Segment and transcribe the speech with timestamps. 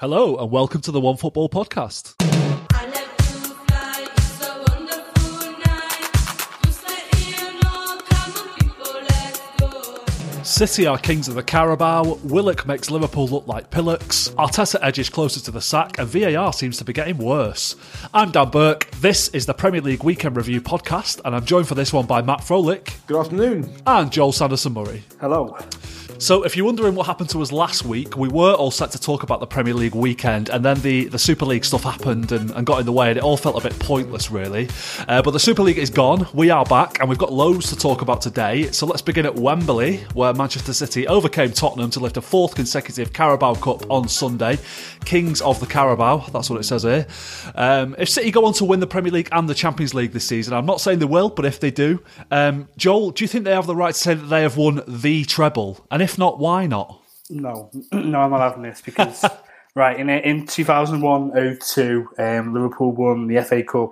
[0.00, 2.14] Hello, and welcome to the One Football Podcast.
[2.72, 6.10] I love to fly, it's a wonderful night.
[6.64, 10.42] Just let me know, come on people, let's go.
[10.42, 15.38] City are kings of the Carabao, Willock makes Liverpool look like pillocks, Arteta edges closer
[15.40, 17.76] to the sack, and VAR seems to be getting worse.
[18.14, 21.74] I'm Dan Burke, this is the Premier League Weekend Review podcast, and I'm joined for
[21.74, 23.70] this one by Matt Frohlich Good afternoon.
[23.86, 25.02] and Joel Sanderson Murray.
[25.20, 25.58] Hello.
[26.20, 29.00] So, if you're wondering what happened to us last week, we were all set to
[29.00, 32.50] talk about the Premier League weekend, and then the, the Super League stuff happened and,
[32.50, 34.68] and got in the way, and it all felt a bit pointless, really.
[35.08, 36.28] Uh, but the Super League is gone.
[36.34, 38.70] We are back, and we've got loads to talk about today.
[38.70, 43.14] So, let's begin at Wembley, where Manchester City overcame Tottenham to lift a fourth consecutive
[43.14, 44.58] Carabao Cup on Sunday.
[45.06, 47.06] Kings of the Carabao, that's what it says here.
[47.54, 50.26] Um, if City go on to win the Premier League and the Champions League this
[50.26, 53.46] season, I'm not saying they will, but if they do, um, Joel, do you think
[53.46, 55.82] they have the right to say that they have won the treble?
[55.90, 57.02] And if not, why not?
[57.28, 59.24] No, no, I'm not having this because
[59.74, 63.90] right in in 2001-02, um, Liverpool won the FA Cup,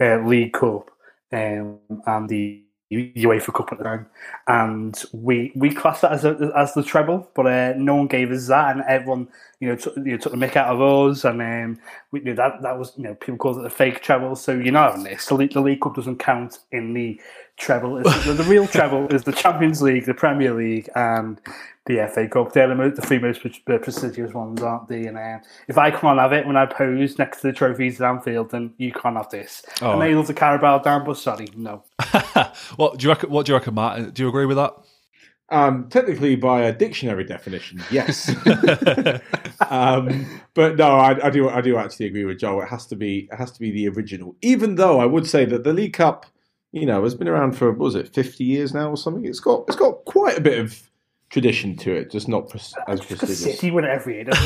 [0.00, 0.90] uh, League Cup,
[1.32, 4.06] um, and the UEFA Cup at the time,
[4.48, 8.32] and we we classed that as a, as the treble, but uh, no one gave
[8.32, 9.28] us that, and everyone
[9.60, 11.78] you know took, you know, took the mick out of us, and um,
[12.10, 14.34] we you know, that that was you know people called it the fake treble.
[14.34, 15.26] So you're not having this.
[15.26, 17.20] The, League- the League Cup doesn't count in the
[17.60, 17.98] treble.
[17.98, 21.40] It's, the, the real treble is the Champions League, the Premier League, and
[21.86, 22.52] the FA Cup.
[22.52, 25.06] They're the, mo- the three most pre- uh, prestigious ones, aren't they?
[25.06, 28.08] And uh, if I can't have it when I pose next to the trophies at
[28.08, 29.62] Anfield, then you can't have this.
[29.80, 29.92] Oh.
[29.92, 31.84] and they love the Carabao down, but sorry, no.
[32.76, 33.30] what do you reckon?
[33.30, 34.14] What do you reckon, Matt?
[34.14, 34.74] Do you agree with that?
[35.52, 38.28] Um, technically, by a dictionary definition, yes.
[39.68, 41.48] um, but no, I, I do.
[41.48, 42.62] I do actually agree with Joel.
[42.62, 43.28] It has to be.
[43.32, 44.36] It has to be the original.
[44.42, 46.26] Even though I would say that the League Cup,
[46.72, 49.24] you know, has been around for what was it fifty years now or something.
[49.24, 49.64] It's got.
[49.68, 50.89] It's got quite a bit of
[51.30, 53.42] tradition to it, just not pres- as prestigious.
[53.42, 54.44] City win it every year, doesn't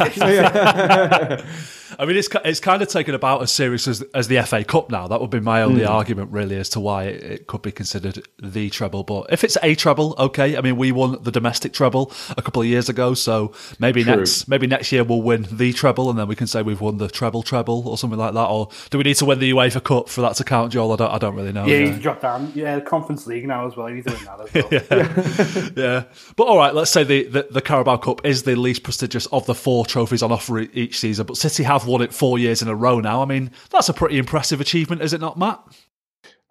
[0.00, 1.44] it?
[1.98, 4.90] I mean, it's it's kind of taken about as serious as, as the FA Cup
[4.90, 5.08] now.
[5.08, 5.88] That would be my only hmm.
[5.88, 9.02] argument, really, as to why it, it could be considered the treble.
[9.02, 10.56] But if it's a treble, okay.
[10.56, 14.16] I mean, we won the domestic treble a couple of years ago, so maybe True.
[14.16, 16.98] next maybe next year we'll win the treble, and then we can say we've won
[16.98, 18.46] the treble treble or something like that.
[18.46, 20.92] Or do we need to win the UEFA Cup for that to count, Joel?
[20.92, 21.64] I don't I don't really know.
[21.64, 21.92] Yeah, Yeah.
[21.92, 22.52] he's dropped down.
[22.54, 23.86] Yeah, Conference League now as well.
[23.86, 25.76] He's doing that as well.
[25.76, 26.04] yeah.
[26.34, 29.46] But all right, let's say the, the, the Carabao Cup is the least prestigious of
[29.46, 32.68] the four trophies on offer each season, but City have won it four years in
[32.68, 33.22] a row now.
[33.22, 35.60] I mean, that's a pretty impressive achievement, is it not, Matt?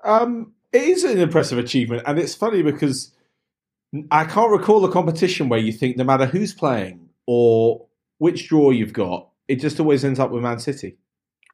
[0.03, 3.11] Um, it is an impressive achievement, and it's funny because
[4.11, 7.85] I can't recall a competition where you think no matter who's playing or
[8.17, 10.97] which draw you've got, it just always ends up with Man City.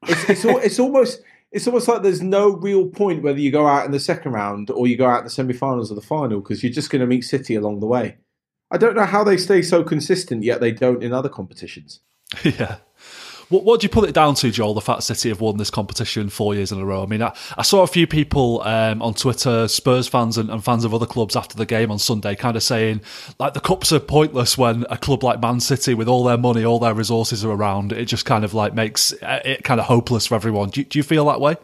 [0.08, 1.22] It's it's, it's almost
[1.52, 4.70] it's almost like there's no real point whether you go out in the second round
[4.70, 7.08] or you go out in the semi-finals or the final because you're just going to
[7.08, 8.18] meet City along the way.
[8.72, 12.00] I don't know how they stay so consistent yet they don't in other competitions.
[12.44, 12.78] yeah.
[13.52, 14.74] What, what do you put it down to, Joel?
[14.74, 17.04] The fact City have won this competition four years in a row.
[17.04, 20.64] I mean, I, I saw a few people um, on Twitter, Spurs fans and, and
[20.64, 23.02] fans of other clubs after the game on Sunday, kind of saying
[23.40, 26.64] like the cups are pointless when a club like Man City, with all their money,
[26.64, 27.92] all their resources are around.
[27.92, 30.70] It just kind of like makes it kind of hopeless for everyone.
[30.70, 31.58] Do do you feel that way,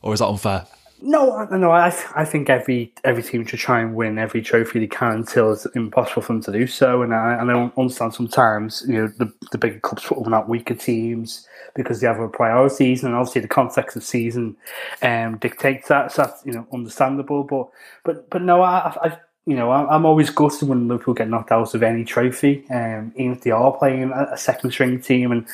[0.00, 0.66] or is that unfair?
[1.02, 4.86] No, no, I, I think every every team should try and win every trophy they
[4.86, 7.02] can until it's impossible for them to do so.
[7.02, 10.74] And I, and I understand sometimes you know the the bigger clubs put out weaker
[10.74, 14.56] teams because they have other priorities, and obviously the context of season
[15.02, 16.12] um, dictates that.
[16.12, 17.44] So that's you know understandable.
[17.44, 17.68] But
[18.04, 18.96] but but no, I.
[19.02, 19.18] I
[19.48, 23.30] you know, I'm always gutted when Liverpool get knocked out of any trophy, um, even
[23.30, 25.30] if they are playing a, second string team.
[25.30, 25.46] And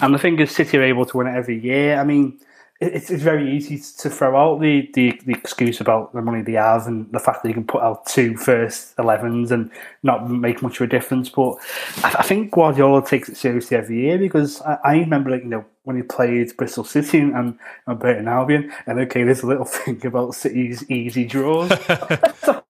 [0.00, 1.98] and the thing is, City are able to win it every year.
[1.98, 2.38] I mean,
[2.80, 6.52] it's, it's very easy to throw out the, the, the excuse about the money they
[6.52, 9.70] have and the fact that you can put out two first 11s and
[10.02, 11.28] not make much of a difference.
[11.28, 11.56] But
[12.02, 15.48] I, I think Guardiola takes it seriously every year because I, I remember, like, you
[15.48, 19.64] know, when he played Bristol City and, and Burton Albion, and okay, there's a little
[19.66, 21.70] thing about City's easy draws.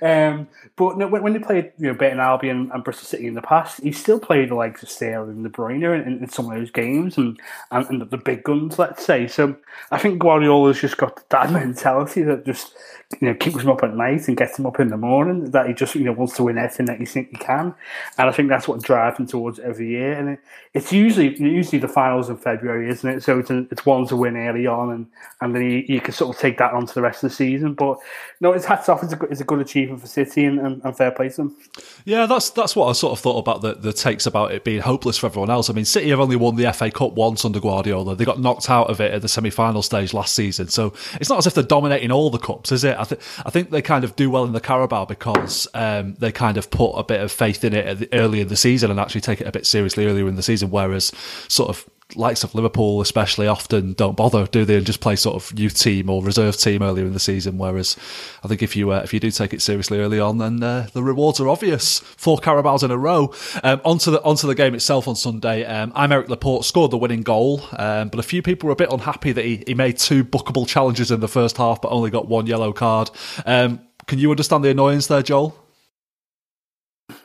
[0.00, 0.46] Um,
[0.76, 3.42] but no, when, when they played, you know, Burton Albion and Bristol City in the
[3.42, 6.56] past, he still played the likes of Sterling and De Bruyne in, in some of
[6.56, 7.40] those games and,
[7.72, 9.26] and, and the big guns, let's say.
[9.26, 9.56] So
[9.90, 12.74] I think Guardiola's just got that mentality that just,
[13.20, 15.66] you know, keeps him up at night and gets him up in the morning, that
[15.66, 17.74] he just, you know, wants to win everything that he think he can.
[18.18, 20.12] And I think that's what drives him towards every year.
[20.12, 20.40] And it,
[20.74, 23.22] it's usually usually the finals in February, isn't it?
[23.24, 25.06] So it's, a, it's one to win early on and,
[25.40, 27.36] and then you, you can sort of take that on to the rest of the
[27.36, 27.74] season.
[27.74, 27.98] But
[28.40, 29.02] no, it's hats off.
[29.02, 31.56] It's a, it's a good achievement for City and, and, and fair play to them.
[32.04, 34.80] Yeah, that's that's what I sort of thought about the, the takes about it being
[34.80, 35.68] hopeless for everyone else.
[35.68, 38.14] I mean, City have only won the FA Cup once under Guardiola.
[38.14, 40.68] They got knocked out of it at the semi final stage last season.
[40.68, 42.96] So it's not as if they're dominating all the cups, is it?
[42.96, 46.30] I, th- I think they kind of do well in the Carabao because um, they
[46.30, 49.22] kind of put a bit of faith in it early in the season and actually
[49.22, 51.12] take it a bit seriously earlier in the season, whereas
[51.48, 55.36] sort of likes of Liverpool especially often don't bother, do they, and just play sort
[55.36, 57.58] of youth team or reserve team earlier in the season.
[57.58, 57.96] Whereas
[58.42, 60.88] I think if you uh, if you do take it seriously early on, then uh,
[60.92, 62.00] the rewards are obvious.
[62.00, 63.34] Four Carabaos in a row.
[63.62, 65.64] Um, onto the onto the game itself on Sunday.
[65.64, 68.92] Um, Aymeric Laporte scored the winning goal, um, but a few people were a bit
[68.92, 72.28] unhappy that he, he made two bookable challenges in the first half, but only got
[72.28, 73.10] one yellow card.
[73.44, 75.56] Um, can you understand the annoyance there, Joel?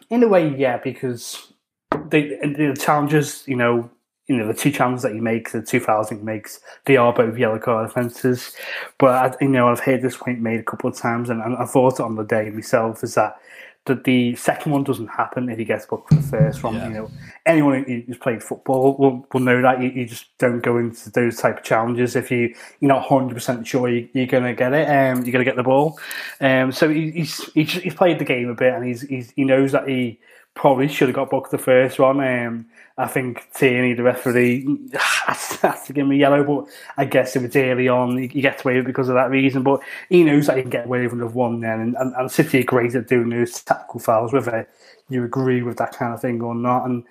[0.10, 1.54] In a way, yeah, because
[1.92, 3.90] the, the challenges, you know,
[4.28, 7.12] you know, the two challenges that he makes, the two fouls he makes, they are
[7.14, 8.56] both yellow card offences.
[8.98, 11.58] But I, you know, I've heard this point made a couple of times, and, and
[11.58, 13.38] I thought on the day myself is that
[13.86, 16.75] that the second one doesn't happen if he gets booked for the first one.
[16.75, 16.88] Yeah.
[16.88, 17.12] You know,
[17.46, 21.36] anyone who's played football will, will know that you, you just don't go into those
[21.36, 24.72] type of challenges if you you're not hundred percent sure you, you're going to get
[24.74, 24.88] it.
[24.88, 26.00] Um, you're going to get the ball.
[26.40, 29.44] Um, so he, he's he's he's played the game a bit, and he's, he's he
[29.44, 30.18] knows that he
[30.54, 32.22] probably should have got booked the first one.
[32.22, 37.36] Um, I think Tierney, the referee, has, to give him a yellow, but I guess
[37.36, 39.63] if it's early on, he, gets away with it because of that reason.
[39.63, 42.13] But he knows that he can get away with it with one then, and, and,
[42.16, 44.68] and City are great at doing those tactical fouls, whether
[45.10, 46.86] you agree with that kind of thing or not.
[46.86, 47.04] And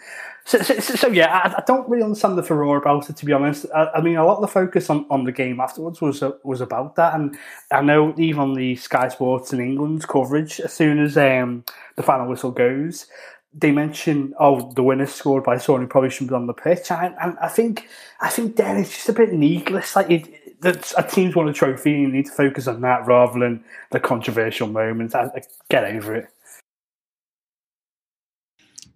[0.44, 3.24] so, so, so, so yeah, I, I don't really understand the furore about it, to
[3.24, 3.66] be honest.
[3.74, 6.32] I, I mean, a lot of the focus on, on the game afterwards was uh,
[6.44, 7.36] was about that, and
[7.72, 11.64] I know even on the Sky Sports in England's coverage, as soon as um,
[11.96, 13.06] the final whistle goes,
[13.54, 16.90] they mention, oh, the winner scored by someone who probably shouldn't be on the pitch,
[16.90, 17.88] and, and I think
[18.20, 19.94] I think there it's just a bit needless.
[19.94, 23.06] Like it, that a team's won a trophy, and you need to focus on that
[23.06, 25.14] rather than the controversial moments.
[25.14, 26.28] I, I get over it.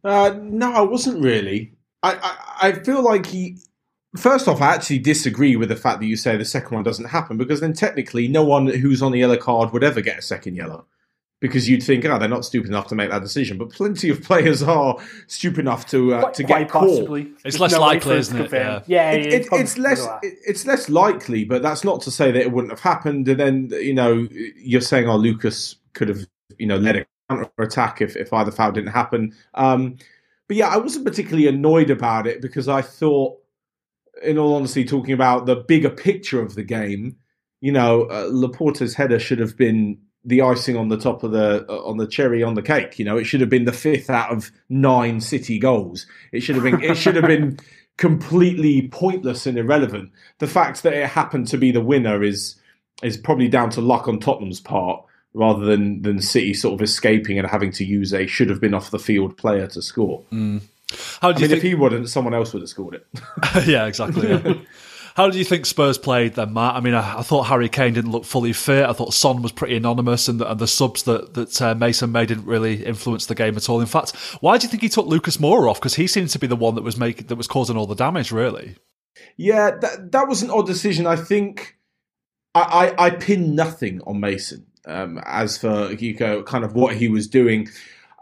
[0.03, 1.73] Uh, no, I wasn't really.
[2.03, 3.59] I, I, I feel like he.
[4.17, 7.07] First off, I actually disagree with the fact that you say the second one doesn't
[7.07, 10.23] happen because then technically no one who's on the yellow card would ever get a
[10.23, 10.87] second yellow.
[11.39, 14.23] Because you'd think, oh, they're not stupid enough to make that decision, but plenty of
[14.23, 14.97] players are
[15.27, 16.89] stupid enough to uh, to Quite get caught.
[16.89, 17.23] possibly.
[17.23, 18.41] It's There's less no likely, isn't it?
[18.41, 18.83] confirm.
[18.87, 19.13] Yeah.
[19.13, 20.27] Yeah, It, it, probably it's less because of that.
[20.29, 23.29] it- it's less likely, but that's not to say that it wouldn't have happened.
[23.29, 26.21] And then you know you're saying, oh, Lucas could have
[26.59, 29.35] you know led a counter attack if if either foul didn't happen.
[29.55, 29.99] Um,
[30.49, 33.37] but yeah, I wasn't particularly annoyed about it because I thought,
[34.23, 37.17] in all honesty, talking about the bigger picture of the game,
[37.61, 41.65] you know, uh, Laporte's header should have been the icing on the top of the
[41.69, 42.99] uh, on the cherry on the cake.
[42.99, 46.07] You know, it should have been the fifth out of nine City goals.
[46.33, 46.83] It should have been.
[46.83, 47.59] It should have been
[47.97, 50.11] completely pointless and irrelevant.
[50.39, 52.57] The fact that it happened to be the winner is
[53.03, 55.03] is probably down to luck on Tottenham's part
[55.33, 58.75] rather than than City sort of escaping and having to use a should have been
[58.75, 60.25] off the field player to score.
[61.21, 61.53] How do I you mean, think?
[61.53, 63.07] if he wouldn't, someone else would have scored it.
[63.67, 64.29] yeah, exactly.
[64.29, 64.55] Yeah.
[65.17, 66.75] How do you think Spurs played then, Matt?
[66.75, 68.85] I mean, I, I thought Harry Kane didn't look fully fit.
[68.85, 72.13] I thought Son was pretty anonymous, and the, and the subs that that uh, Mason
[72.13, 73.81] made didn't really influence the game at all.
[73.81, 75.81] In fact, why do you think he took Lucas Moura off?
[75.81, 77.95] Because he seemed to be the one that was making that was causing all the
[77.95, 78.31] damage.
[78.31, 78.77] Really,
[79.39, 81.07] Yeah, that that was an odd decision.
[81.07, 81.79] I think
[82.55, 87.09] I I, I pin nothing on Mason um, as for know, kind of what he
[87.09, 87.69] was doing.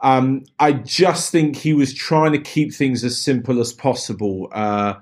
[0.00, 4.48] Um, I just think he was trying to keep things as simple as possible.
[4.52, 4.94] Uh,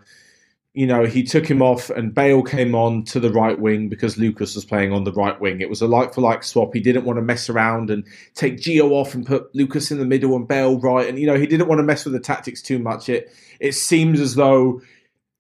[0.75, 4.17] you know, he took him off, and Bale came on to the right wing because
[4.17, 5.61] Lucas was playing on the right wing.
[5.61, 6.73] It was a like for like swap.
[6.73, 8.05] He didn't want to mess around and
[8.35, 11.07] take Gio off and put Lucas in the middle and Bale right.
[11.07, 13.11] And you know, he didn't want to mess with the tactics too much.
[13.11, 13.31] It
[13.61, 14.81] it seems as though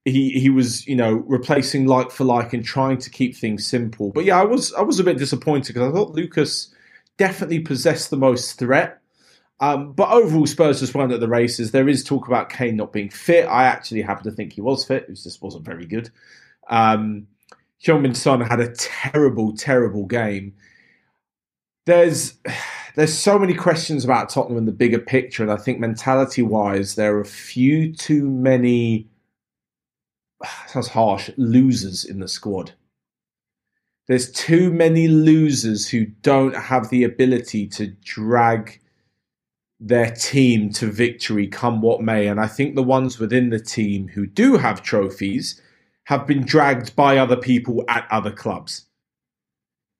[0.04, 4.10] he he was you know replacing like for like and trying to keep things simple.
[4.10, 6.74] But yeah, I was I was a bit disappointed because I thought Lucas
[7.16, 9.01] definitely possessed the most threat.
[9.62, 11.70] Um, but overall, Spurs just weren't at the races.
[11.70, 13.44] There is talk about Kane not being fit.
[13.44, 15.06] I actually happen to think he was fit.
[15.08, 16.10] It just wasn't very good.
[16.68, 17.28] Um,
[17.80, 20.52] Heung-min Son had a terrible, terrible game.
[21.86, 22.34] There's
[22.96, 26.96] there's so many questions about Tottenham and the bigger picture, and I think mentality wise,
[26.96, 29.06] there are a few too many
[30.66, 32.72] sounds harsh losers in the squad.
[34.08, 38.80] There's too many losers who don't have the ability to drag
[39.84, 42.28] their team to victory come what may.
[42.28, 45.60] And I think the ones within the team who do have trophies
[46.04, 48.86] have been dragged by other people at other clubs.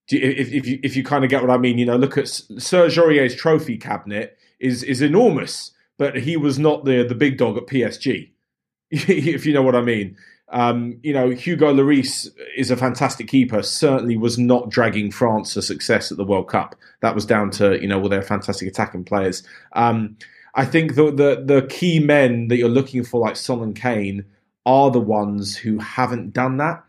[0.08, 2.18] You, if, if you if you kind of get what I mean, you know, look
[2.18, 7.38] at Serge Aurier's trophy cabinet is is enormous, but he was not the the big
[7.38, 8.30] dog at PSG.
[8.90, 10.16] if you know what I mean.
[10.52, 13.62] Um, you know, Hugo Lloris is a fantastic keeper.
[13.62, 16.76] Certainly was not dragging France to success at the World Cup.
[17.00, 19.42] That was down to you know, well, they're fantastic attacking players.
[19.72, 20.16] Um,
[20.54, 24.26] I think the, the the key men that you're looking for, like Son and Kane,
[24.66, 26.84] are the ones who haven't done that.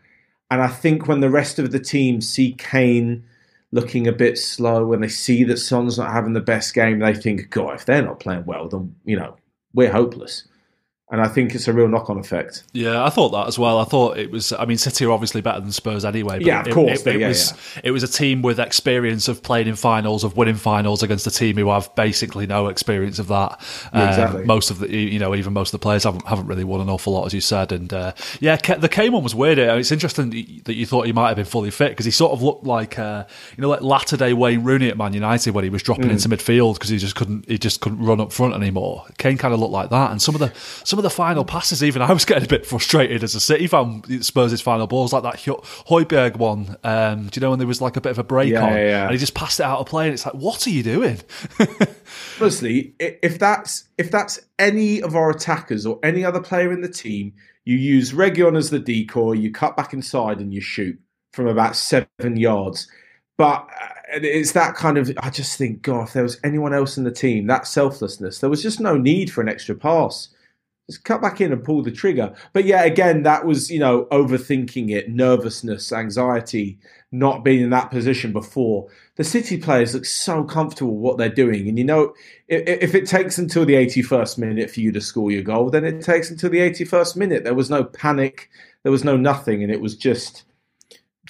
[0.50, 3.24] And I think when the rest of the team see Kane
[3.72, 7.14] looking a bit slow, when they see that Son's not having the best game, they
[7.14, 9.36] think, God, if they're not playing well, then you know
[9.72, 10.46] we're hopeless.
[11.10, 12.64] And I think it's a real knock-on effect.
[12.72, 13.78] Yeah, I thought that as well.
[13.78, 14.52] I thought it was.
[14.54, 16.38] I mean, City are obviously better than Spurs anyway.
[16.38, 17.52] But Yeah, of it, course It, it yeah, was.
[17.84, 21.30] It was a team with experience of playing in finals, of winning finals against a
[21.30, 23.60] team who have basically no experience of that.
[23.92, 24.44] Yeah, Um, exactly.
[24.46, 26.88] most of the, you know, even most of the players haven't haven't really won an
[26.88, 27.70] awful lot, as you said.
[27.70, 29.58] And uh, yeah, the Kane one was weird.
[29.58, 30.30] It's interesting
[30.64, 32.98] that you thought he might have been fully fit because he sort of looked like,
[32.98, 33.24] uh,
[33.56, 35.86] you know, like latter day Wayne Rooney at Man United when he was Mm.
[35.86, 39.04] dropping into midfield because he just couldn't he just couldn't run up front anymore.
[39.18, 40.50] Kane kind of looked like that, and some of the
[40.82, 43.66] some of the final passes, even I was getting a bit frustrated as a City
[43.66, 44.02] fan.
[44.22, 46.76] Spurs' final balls like that Højbjerg one.
[46.84, 48.72] Um, do you know when there was like a bit of a break Yeah, on,
[48.72, 49.02] yeah, yeah.
[49.04, 51.20] and he just passed it out of play, and it's like, what are you doing?
[52.40, 56.88] Honestly, if that's if that's any of our attackers or any other player in the
[56.88, 57.32] team,
[57.64, 60.98] you use Reguilón as the decoy, you cut back inside and you shoot
[61.32, 62.88] from about seven yards.
[63.36, 63.88] But uh,
[64.22, 65.10] it's that kind of.
[65.18, 68.50] I just think, God, if there was anyone else in the team, that selflessness, there
[68.50, 70.28] was just no need for an extra pass.
[70.88, 72.34] Just cut back in and pull the trigger.
[72.52, 76.78] But yeah, again, that was you know overthinking it, nervousness, anxiety,
[77.10, 78.88] not being in that position before.
[79.16, 82.14] The City players look so comfortable what they're doing, and you know
[82.48, 85.84] if, if it takes until the 81st minute for you to score your goal, then
[85.84, 87.44] it takes until the 81st minute.
[87.44, 88.50] There was no panic,
[88.82, 90.44] there was no nothing, and it was just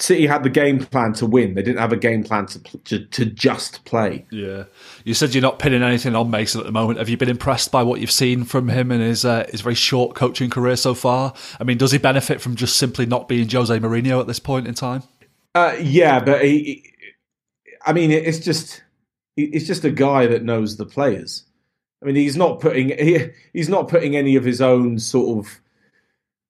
[0.00, 1.54] City had the game plan to win.
[1.54, 4.26] They didn't have a game plan to to, to just play.
[4.30, 4.64] Yeah,
[5.04, 6.98] you said you're not pinning anything on Mason at the moment.
[6.98, 9.76] Have you been impressed by what you've seen from him in his uh, his very
[9.76, 11.32] short coaching career so far?
[11.60, 14.66] I mean, does he benefit from just simply not being Jose Mourinho at this point
[14.66, 15.02] in time?
[15.54, 16.90] Uh, yeah, but he, he-
[17.86, 18.82] I mean, it's just
[19.36, 21.44] he's just a guy that knows the players.
[22.02, 25.60] I mean, he's not putting he, he's not putting any of his own sort of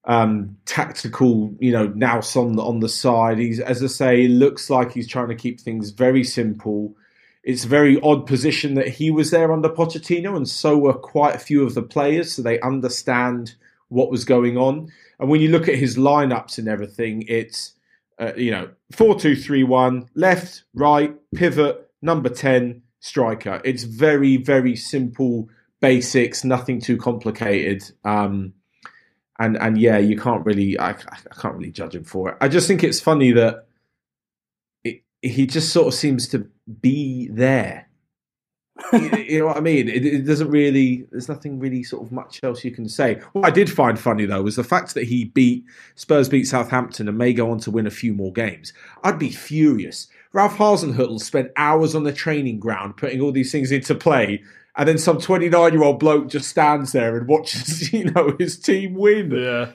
[0.06, 3.38] um, tactical, you know, nous on the on the side.
[3.38, 6.94] He's, as I say, looks like he's trying to keep things very simple.
[7.42, 11.34] It's a very odd position that he was there under Pochettino, and so were quite
[11.34, 13.54] a few of the players, so they understand
[13.88, 14.90] what was going on.
[15.18, 17.74] And when you look at his lineups and everything, it's
[18.18, 23.60] uh, you know four two three one, left, right, pivot, number ten, striker.
[23.64, 25.48] It's very very simple
[25.80, 27.84] basics, nothing too complicated.
[28.04, 28.54] Um,
[29.38, 32.36] and and yeah, you can't really I, I can't really judge him for it.
[32.40, 33.66] I just think it's funny that
[34.84, 36.46] it, he just sort of seems to
[36.80, 37.88] be there.
[38.92, 39.88] you, you know what I mean?
[39.88, 41.06] It, it doesn't really.
[41.10, 43.20] There's nothing really sort of much else you can say.
[43.32, 45.64] What I did find funny though was the fact that he beat
[45.94, 48.72] Spurs beat Southampton and may go on to win a few more games.
[49.02, 50.08] I'd be furious.
[50.32, 54.42] Ralph Hasenhüttl spent hours on the training ground putting all these things into play,
[54.76, 58.58] and then some 29 year old bloke just stands there and watches, you know, his
[58.58, 59.30] team win.
[59.30, 59.72] Yeah.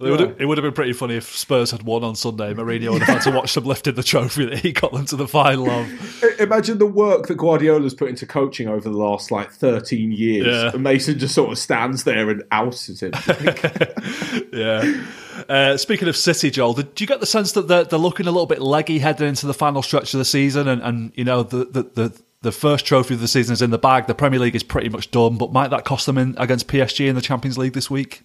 [0.00, 2.16] Well, it, would have, it would have been pretty funny if Spurs had won on
[2.16, 2.52] Sunday.
[2.52, 5.16] Mourinho would have had to watch them lifting the trophy that he got them to
[5.16, 6.40] the final of.
[6.40, 10.46] Imagine the work that Guardiola's put into coaching over the last like 13 years.
[10.46, 10.72] Yeah.
[10.74, 13.12] And Mason just sort of stands there and outs him.
[14.52, 15.04] yeah.
[15.48, 18.32] Uh, speaking of City, Joel, did you get the sense that they're, they're looking a
[18.32, 20.66] little bit leggy heading into the final stretch of the season?
[20.66, 23.70] And, and you know, the, the, the, the first trophy of the season is in
[23.70, 24.06] the bag.
[24.06, 27.08] The Premier League is pretty much done, but might that cost them in against PSG
[27.08, 28.22] in the Champions League this week?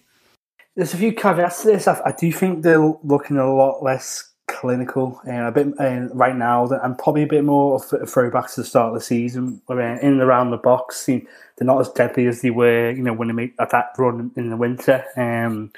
[0.76, 1.88] There's a few caveats to this.
[1.88, 6.36] I, I do think they're looking a lot less clinical and a bit uh, right
[6.36, 9.62] now, and probably a bit more of a throwback to the start of the season.
[9.68, 11.22] I mean, in and around the box, they're
[11.60, 14.56] not as deadly as they were, you know, when they make that run in the
[14.56, 15.04] winter.
[15.16, 15.72] Um,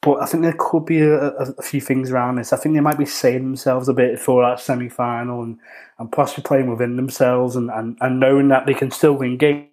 [0.00, 2.52] but I think there could be a, a, few things around this.
[2.52, 5.58] I think they might be saving themselves a bit for that semi final and,
[5.98, 9.68] and possibly playing within themselves and, and, and knowing that they can still win games.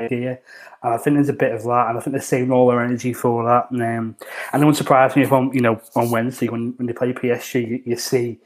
[0.00, 0.38] idea.
[0.82, 2.82] And I think there's a bit of that, and I think they're saving all their
[2.82, 3.70] energy for that.
[3.70, 4.16] And, um,
[4.52, 7.12] and it won't surprise me if on you know on Wednesday when, when they play
[7.12, 8.38] PSG, you, you see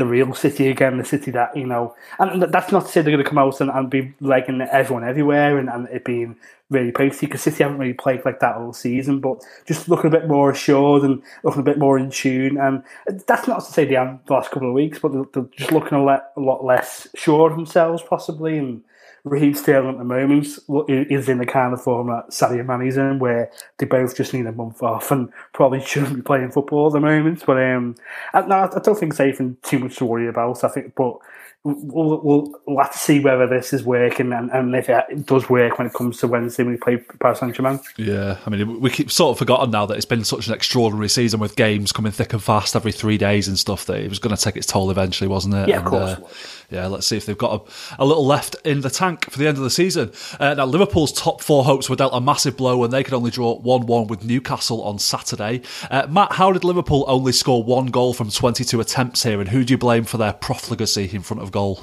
[0.00, 1.94] the real City again, the City that you know.
[2.18, 5.04] And that's not to say they're going to come out and, and be liking everyone
[5.04, 6.36] everywhere and, and it being
[6.70, 10.18] really pacey because City haven't really played like that all season, but just looking a
[10.18, 12.56] bit more assured and looking a bit more in tune.
[12.56, 12.82] And
[13.26, 15.72] that's not to say they haven't the last couple of weeks, but they're, they're just
[15.72, 18.56] looking a, le- a lot less sure of themselves, possibly.
[18.56, 18.82] And
[19.24, 20.46] Raheem Sterling at the moment
[20.88, 24.46] is in the kind of form that Sadio Mane's in, where they both just need
[24.46, 27.44] a month off and probably shouldn't be playing football at the moment.
[27.44, 27.96] But um,
[28.32, 30.64] I, no, I don't think it's anything too much to worry about.
[30.64, 31.18] I think, but
[31.64, 35.48] we'll, we'll, we'll have to see whether this is working and, and if it does
[35.50, 37.80] work when it comes to Wednesday when we play Paris Saint Germain.
[37.96, 41.08] Yeah, I mean, we keep sort of forgotten now that it's been such an extraordinary
[41.08, 43.84] season with games coming thick and fast every three days and stuff.
[43.86, 45.68] That it was going to take its toll eventually, wasn't it?
[45.68, 46.28] Yeah, of course uh,
[46.70, 49.48] yeah, let's see if they've got a, a little left in the tank for the
[49.48, 50.12] end of the season.
[50.38, 53.30] Uh, now, Liverpool's top four hopes were dealt a massive blow when they could only
[53.30, 55.62] draw 1 1 with Newcastle on Saturday.
[55.90, 59.64] Uh, Matt, how did Liverpool only score one goal from 22 attempts here, and who
[59.64, 61.82] do you blame for their profligacy in front of goal?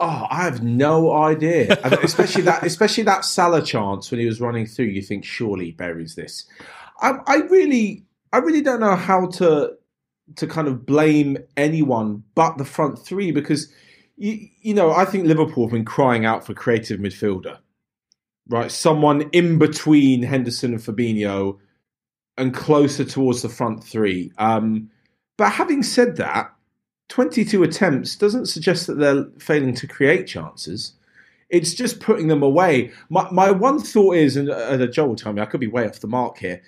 [0.00, 1.78] Oh, I have no idea.
[2.02, 4.86] Especially that, especially that Salah chance when he was running through.
[4.86, 6.46] You think surely he buries this.
[7.00, 9.72] I, I really, I really don't know how to
[10.36, 13.72] to kind of blame anyone but the front three because
[14.18, 17.58] you, you know I think Liverpool have been crying out for creative midfielder,
[18.48, 18.70] right?
[18.70, 21.58] Someone in between Henderson and Fabinho,
[22.38, 24.32] and closer towards the front three.
[24.38, 24.90] Um,
[25.36, 26.52] but having said that,
[27.08, 30.92] 22 attempts doesn't suggest that they're failing to create chances.
[31.48, 32.92] It's just putting them away.
[33.08, 35.86] My, my one thought is, and uh, Joel will tell me, I could be way
[35.86, 36.62] off the mark here.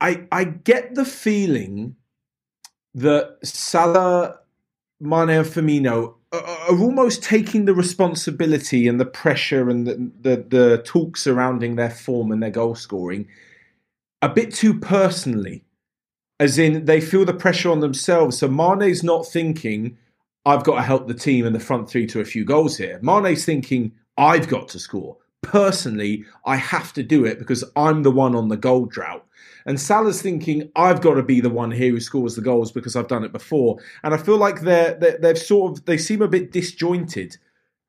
[0.00, 1.96] I, I get the feeling
[2.94, 4.38] that Salah,
[5.00, 10.44] Mane, and Firmino are, are almost taking the responsibility and the pressure and the, the,
[10.48, 13.26] the talk surrounding their form and their goal scoring
[14.22, 15.64] a bit too personally
[16.40, 18.38] as in they feel the pressure on themselves.
[18.38, 19.96] So Mane's not thinking,
[20.46, 22.98] I've got to help the team and the front three to a few goals here.
[23.02, 25.18] Mane's thinking, I've got to score.
[25.42, 29.26] Personally, I have to do it because I'm the one on the goal drought.
[29.66, 32.96] And Salah's thinking, I've got to be the one here who scores the goals because
[32.96, 33.78] I've done it before.
[34.02, 37.36] And I feel like they're, they're they've sort of they seem a bit disjointed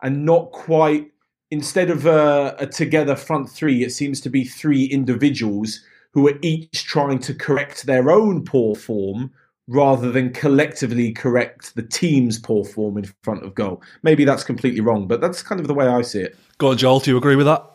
[0.03, 1.07] and not quite.
[1.53, 5.81] Instead of a, a together front three, it seems to be three individuals
[6.13, 9.31] who are each trying to correct their own poor form
[9.67, 13.81] rather than collectively correct the team's poor form in front of goal.
[14.03, 16.37] Maybe that's completely wrong, but that's kind of the way I see it.
[16.57, 17.65] Go on, Joel, do you agree with that?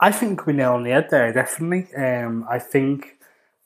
[0.00, 1.92] I think we nail on the head there, definitely.
[1.96, 3.18] Um, I think,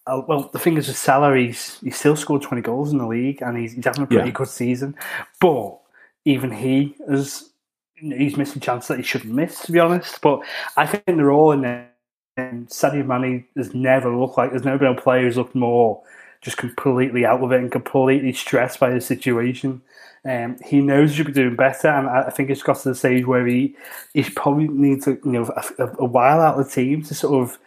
[0.07, 3.07] uh, well, the thing is with Salah, he's, he still scored 20 goals in the
[3.07, 4.35] league and he's, he's having a pretty Yeah.
[4.35, 4.95] good season.
[5.41, 5.79] But
[6.25, 7.51] even he has,
[7.97, 10.21] he's missing chances that he shouldn't miss, to be honest.
[10.23, 10.41] But
[10.77, 11.88] I think they're all in there.
[12.39, 16.03] And Sadio Mane has never looked like, there's never been a player who's looked more
[16.41, 19.83] just completely out of it and completely stressed by the situation.
[20.25, 22.95] Um, he knows he should be doing better, and I think it's got to the
[22.95, 23.77] stage where he
[24.13, 27.43] he probably needs a, you know a, a while out of the team to sort
[27.43, 27.59] of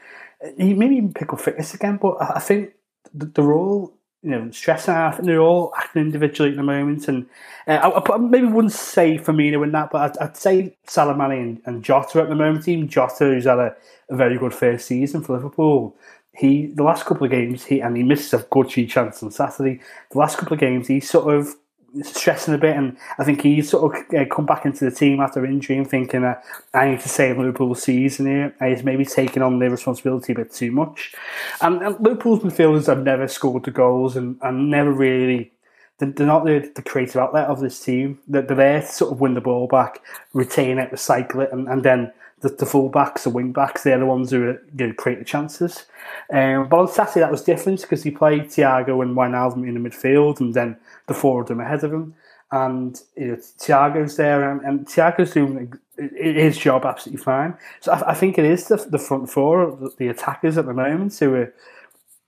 [0.58, 1.98] he maybe even pick up fitness again.
[1.98, 2.72] But I I think
[3.13, 5.16] the, they're all you know stressing out.
[5.16, 7.25] Think they're all acting individually at the moment, and
[7.68, 11.42] uh, I, I maybe wouldn't say Firmino in that, but I'd, I'd say Salah Mane
[11.42, 12.68] and, and Jota at the moment.
[12.68, 13.75] Even Jota, who's had a,
[14.10, 15.96] a very good first season for Liverpool.
[16.34, 19.31] He the last couple of games he and he misses a good few chances on
[19.31, 19.81] Saturday.
[20.12, 21.55] The last couple of games he sort of
[22.04, 25.20] stressing a bit, and I think he's sort of uh, come back into the team
[25.20, 28.56] after injury and thinking that I need to save Liverpool's season here.
[28.60, 31.14] And he's maybe taking on the responsibility a bit too much.
[31.62, 35.51] And, and Liverpool's midfielders have never scored the goals and, and never really.
[36.00, 38.20] They're they're not the, the creative outlet of this team.
[38.27, 40.01] They're, they're there to sort of win the ball back,
[40.34, 44.00] retain it, recycle it, and, and then the, the full backs, the wing backs, they're
[44.00, 45.86] the ones who are, create the chances.
[46.32, 49.90] Um, but on Saturday that was different because he played Thiago and Wijnaldum in the
[49.90, 50.77] midfield, and then
[51.08, 52.16] the four of them ahead of him.
[52.51, 55.74] And you know, Thiago's there, and, and Thiago's doing
[56.18, 57.56] his job absolutely fine.
[57.80, 60.74] So I, I think it is the, the front four, the, the attackers at the
[60.74, 61.54] moment, who are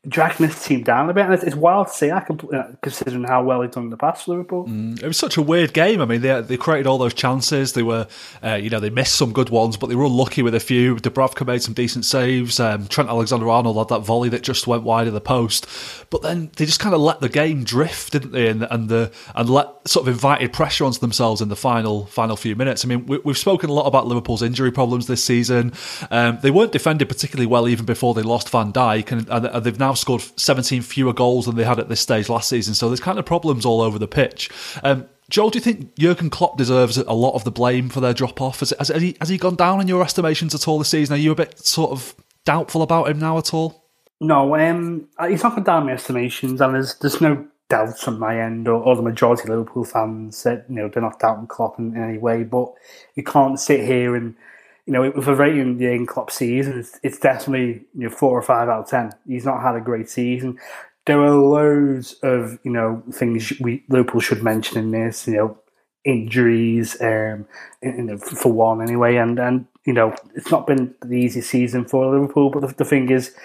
[0.07, 1.25] dragging this team down a bit.
[1.25, 3.97] And it's, it's wild to see that, uh, considering how well they've done in the
[3.97, 4.65] past, for Liverpool.
[4.67, 6.01] It was such a weird game.
[6.01, 7.73] I mean, they they created all those chances.
[7.73, 8.07] They were,
[8.43, 10.95] uh, you know, they missed some good ones, but they were unlucky with a few.
[10.95, 12.59] Dubravka made some decent saves.
[12.59, 15.67] Um, Trent Alexander-Arnold had that volley that just went wide of the post.
[16.09, 18.47] But then they just kind of let the game drift, didn't they?
[18.47, 22.35] And and the and let sort of invited pressure onto themselves in the final final
[22.35, 22.83] few minutes.
[22.83, 25.73] I mean, we, we've spoken a lot about Liverpool's injury problems this season.
[26.11, 29.79] Um, they weren't defended particularly well even before they lost Van Dijk, and, and they've
[29.79, 32.73] now scored 17 fewer goals than they had at this stage last season.
[32.73, 34.49] So there's kind of problems all over the pitch.
[34.83, 38.13] Um, Joel, do you think Jurgen Klopp deserves a lot of the blame for their
[38.13, 38.59] drop off?
[38.59, 41.15] Has, has, has, he, has he gone down in your estimations at all this season?
[41.15, 43.83] Are you a bit sort of doubtful about him now at all?
[44.19, 48.39] No, um, he's not gone down my estimations, and there's there's no doubt on my
[48.39, 51.79] end or, or the majority of Liverpool fans that you know they're not doubting Klopp
[51.79, 52.43] in, in any way.
[52.43, 52.71] But
[53.15, 54.35] you can't sit here and
[54.85, 58.41] you know with a rating Jurgen Klopp season, it's, it's definitely you know four or
[58.41, 59.11] five out of ten.
[59.27, 60.59] He's not had a great season.
[61.05, 65.27] There are loads of you know things we Liverpool should mention in this.
[65.27, 65.57] You know
[66.05, 67.47] injuries, um,
[67.81, 71.85] you know, for one anyway, and and you know it's not been the easiest season
[71.85, 72.49] for Liverpool.
[72.49, 73.35] But the, the thing is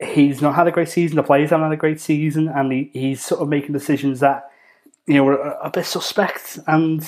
[0.00, 1.16] he's not had a great season.
[1.16, 4.50] The players haven't had a great season, and he, he's sort of making decisions that
[5.06, 6.58] you know are a bit suspect.
[6.66, 7.02] And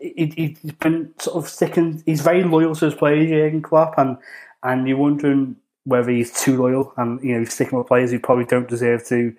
[0.00, 2.02] he, he's been sort of sticking.
[2.06, 4.16] He's very loyal to his players, Jurgen Klopp, and
[4.62, 8.18] and you're wondering whether he's too loyal and you know he's sticking with players who
[8.18, 9.34] probably don't deserve to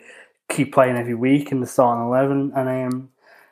[0.49, 2.51] keep playing every week in the starting eleven.
[2.55, 3.09] And um,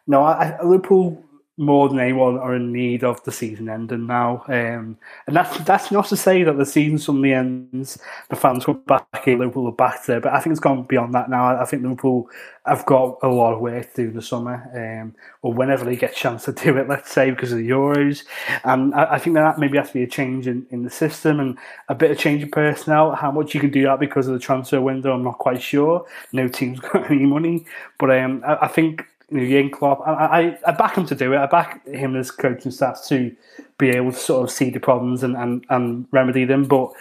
[0.08, 1.24] no, I, I, Liverpool
[1.60, 4.44] more than anyone are in need of the season ending now.
[4.48, 8.82] Um, and that's that's not to say that the season suddenly ends, the fans come
[8.88, 10.22] back in, Liverpool are back there.
[10.22, 11.62] But I think it's gone beyond that now.
[11.62, 12.30] I think Liverpool
[12.66, 15.98] have got a lot of work to do in the summer, um, or whenever they
[15.98, 18.24] get a chance to do it, let's say, because of the Euros.
[18.64, 21.42] And I, I think that maybe has to be a change in, in the system
[21.42, 21.58] and
[21.90, 23.16] a bit of change in personnel.
[23.16, 26.06] How much you can do that because of the transfer window, I'm not quite sure.
[26.32, 27.66] No team's got any money.
[27.98, 31.38] But um, I, I think Jurgen Klopp, I, I, I back him to do it.
[31.38, 33.36] I back him as coaching staff to
[33.78, 36.66] be able to sort of see the problems and, and, and remedy them.
[36.66, 36.92] But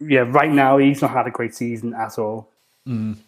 [0.00, 2.50] yeah, right now he's not had a great season at all.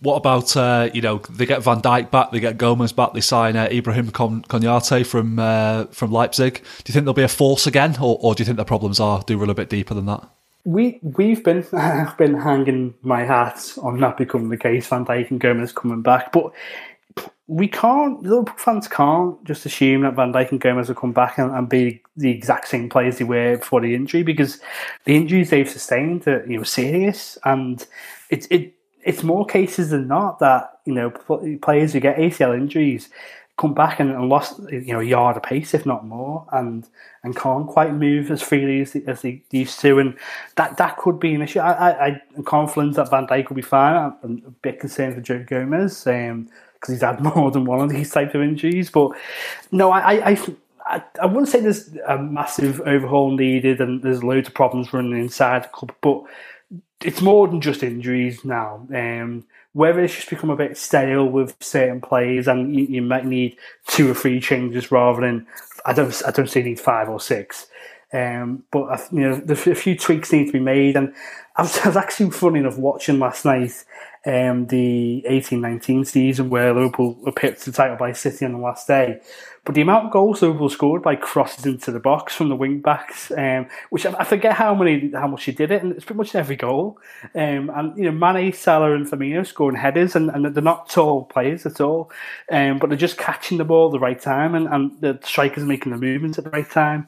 [0.00, 3.20] What about uh, you know they get Van Dijk back, they get Gomez back, they
[3.20, 6.54] sign uh, Ibrahim Kon- Konaté from uh, from Leipzig.
[6.54, 9.00] Do you think there'll be a force again, or, or do you think the problems
[9.00, 10.28] are do run a bit deeper than that?
[10.64, 11.66] We we've been
[12.18, 14.86] been hanging my hat on that becoming the case.
[14.86, 16.52] Van Dijk and Gomez coming back, but
[17.48, 18.22] we can't.
[18.22, 21.68] Liverpool fans can't just assume that Van Dijk and Gomez will come back and, and
[21.68, 24.60] be the exact same players they were before the injury because
[25.04, 27.86] the injuries they've sustained are you know serious, and
[28.28, 31.10] it's it it's more cases than not that you know
[31.62, 33.08] players who get ACL injuries
[33.56, 36.86] come back and, and lost you know a yard of pace, if not more, and
[37.24, 40.18] and can't quite move as freely as they, as they used to, and
[40.56, 41.60] that that could be an issue.
[41.60, 43.96] I, I, I'm confident that Van Dijk will be fine.
[43.96, 47.80] I'm, I'm a bit concerned for Joe Gomez um, because he's had more than one
[47.80, 48.90] of these type of injuries.
[48.90, 49.12] But
[49.70, 54.48] no, I, I, I I, wouldn't say there's a massive overhaul needed and there's loads
[54.48, 56.22] of problems running inside the club, but
[57.04, 58.86] it's more than just injuries now.
[58.94, 63.26] Um, whether it's just become a bit stale with certain players and you, you might
[63.26, 65.46] need two or three changes rather than
[65.84, 67.66] I don't I don't say need five or six.
[68.12, 71.12] Um, but you know, a few tweaks need to be made, and
[71.56, 73.84] I was, I was actually funny enough watching last night
[74.28, 78.58] um, the 18-19 season where Liverpool were picked to the title by City on the
[78.58, 79.20] last day.
[79.64, 82.80] But the amount of goals Liverpool scored by crosses into the box from the wing
[82.80, 86.04] backs, um, which I, I forget how many how much he did it, and it's
[86.04, 86.98] pretty much every goal.
[87.34, 91.24] Um, and you know, Mane, Salah, and Firmino scoring headers, and, and they're not tall
[91.24, 92.10] players at all,
[92.50, 95.64] um, but they're just catching the ball at the right time, and, and the strikers
[95.64, 97.06] making the movements at the right time.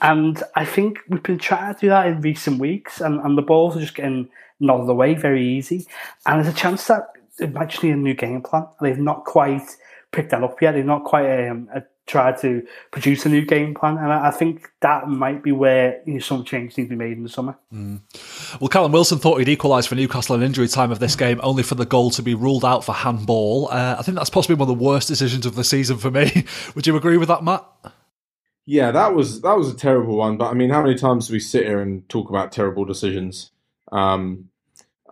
[0.00, 3.42] And I think we've been trying to do that in recent weeks, and, and the
[3.42, 4.28] balls are just getting
[4.62, 5.86] nodded way, very easy.
[6.24, 8.66] And there's a chance that it might just need a new game plan.
[8.80, 9.76] They've not quite
[10.12, 10.72] picked that up yet.
[10.72, 14.30] They've not quite um, uh, tried to produce a new game plan, and I, I
[14.30, 17.28] think that might be where you know, some change need to be made in the
[17.28, 17.56] summer.
[17.70, 21.62] Well, Callum Wilson thought he'd equalise for Newcastle in injury time of this game, only
[21.62, 23.68] for the goal to be ruled out for handball.
[23.70, 26.46] Uh, I think that's possibly one of the worst decisions of the season for me.
[26.74, 27.64] Would you agree with that, Matt?
[28.64, 30.36] Yeah, that was that was a terrible one.
[30.36, 33.50] But I mean, how many times do we sit here and talk about terrible decisions
[33.90, 34.48] um,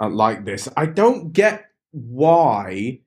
[0.00, 0.68] uh, like this?
[0.76, 3.00] I don't get why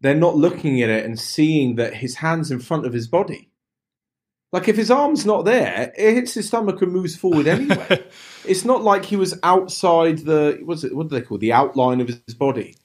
[0.00, 3.50] they're not looking at it and seeing that his hands in front of his body.
[4.52, 8.04] Like if his arm's not there, it hits his stomach and moves forward anyway.
[8.44, 10.94] it's not like he was outside the what's it?
[10.94, 11.40] What do they call it?
[11.40, 12.76] the outline of his body?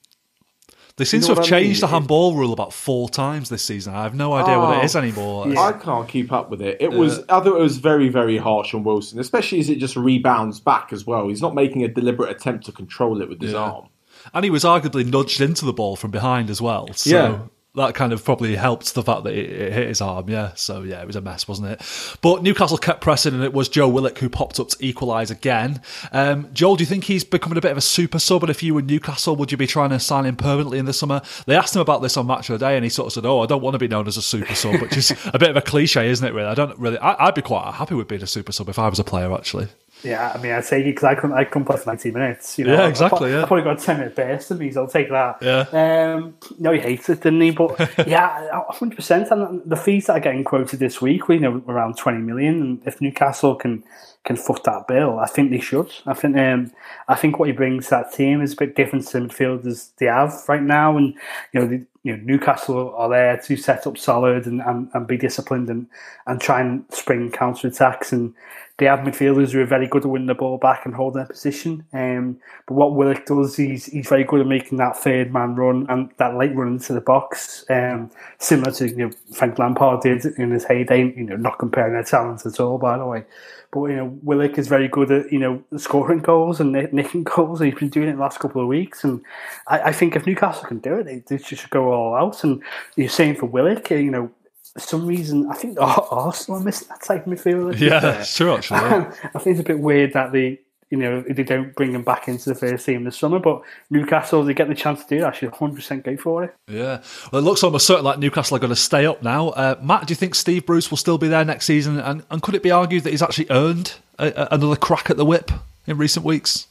[1.02, 1.66] They seem know to have what I mean?
[1.66, 3.96] changed the handball rule about four times this season.
[3.96, 5.48] I have no idea what it Oh, anymore.
[5.50, 5.60] yeah.
[5.60, 6.78] I can't keep up with it.
[6.80, 9.96] It was I thought it was very very harsh on Wilson, especially as it just
[9.96, 11.28] rebounds back as well.
[11.28, 13.60] He's not making a deliberate attempt to control it with his Yeah.
[13.64, 13.86] arm.
[14.34, 16.88] And he was arguably nudged into the ball from behind as well.
[16.94, 17.38] So Yeah.
[17.76, 20.30] That kind of probably helped the fact that it, it hit his arm.
[20.30, 20.52] Yeah.
[20.56, 22.18] So yeah, it was a mess, wasn't it?
[22.22, 25.82] But Newcastle kept pressing, and it was Joe Willock who popped up to equalise again.
[26.12, 28.44] Um, Joel, do you think he's becoming a bit of a super sub?
[28.44, 30.94] And if you were Newcastle, would you be trying to sign him permanently in the
[30.94, 31.22] summer?
[31.46, 33.26] They asked him about this on Match of the Day, and he sort of said,
[33.26, 35.50] "Oh, I don't want to be known as a super sub," which is a bit
[35.50, 36.34] of a cliche, isn't it?
[36.34, 36.98] Really, I don't really.
[36.98, 39.34] I, I'd be quite happy with being a super sub if I was a player,
[39.34, 39.70] actually.
[40.04, 42.58] Yeah, I mean, I'd say because I couldn't, I couldn't play for 90 minutes.
[42.58, 43.44] You know, Yeah, I- I exactly, yeah.
[43.44, 45.38] I probably got a 10 minute burst of me, so I'll take that.
[45.42, 46.16] Yeah.
[46.16, 47.52] Um, no, he hates it, didn't he?
[47.52, 49.32] But yeah, 100%.
[49.32, 52.62] And the fees that are getting quoted this week we you know, around 20 million.
[52.62, 53.84] And if Newcastle can
[54.24, 55.92] can foot that bill, I think they should.
[56.06, 56.72] I think um,
[57.08, 59.90] I think what he brings to that team is a bit different to the midfielders
[59.98, 60.96] they have right now.
[60.96, 61.16] And,
[61.52, 65.08] you know, the, you know, Newcastle are there to set up solid and, and, and
[65.08, 65.88] be disciplined and,
[66.28, 68.12] and try and spring counter attacks.
[68.12, 68.36] And
[68.82, 71.28] they have midfielders who are very good at winning the ball back and holding their
[71.28, 71.86] position.
[71.94, 75.86] Um, but what Willock does, he's he's very good at making that third man run
[75.88, 80.26] and that late run into the box, um, similar to you know Frank Lampard did
[80.40, 81.14] in his heyday.
[81.16, 83.24] You know, not comparing their talents at all, by the way.
[83.72, 87.62] But you know, Willock is very good at you know scoring goals and nicking goals.
[87.62, 89.22] And he's been doing it the last couple of weeks, and
[89.68, 92.44] I, I think if Newcastle can do it, they, they should go all out.
[92.44, 92.64] And
[92.96, 94.32] you're saying for Willock, you know,
[94.74, 97.78] for some reason, I think Ar- Arsenal are missing that type of midfielder.
[97.80, 98.80] Yeah, sure, actually.
[98.82, 99.14] yeah.
[99.36, 102.28] I think it's a bit weird that they, you know, they don't bring him back
[102.28, 103.40] into the first team this summer.
[103.40, 105.36] But Newcastle, they get the chance to do that.
[105.36, 106.56] Should 100% go for it.
[106.68, 107.02] Yeah.
[107.32, 109.50] Well, it looks almost certain like Newcastle are going to stay up now.
[109.50, 112.00] Uh, Matt, do you think Steve Bruce will still be there next season?
[112.00, 115.18] And, and could it be argued that he's actually earned a, a, another crack at
[115.18, 115.52] the whip
[115.88, 116.68] in recent weeks?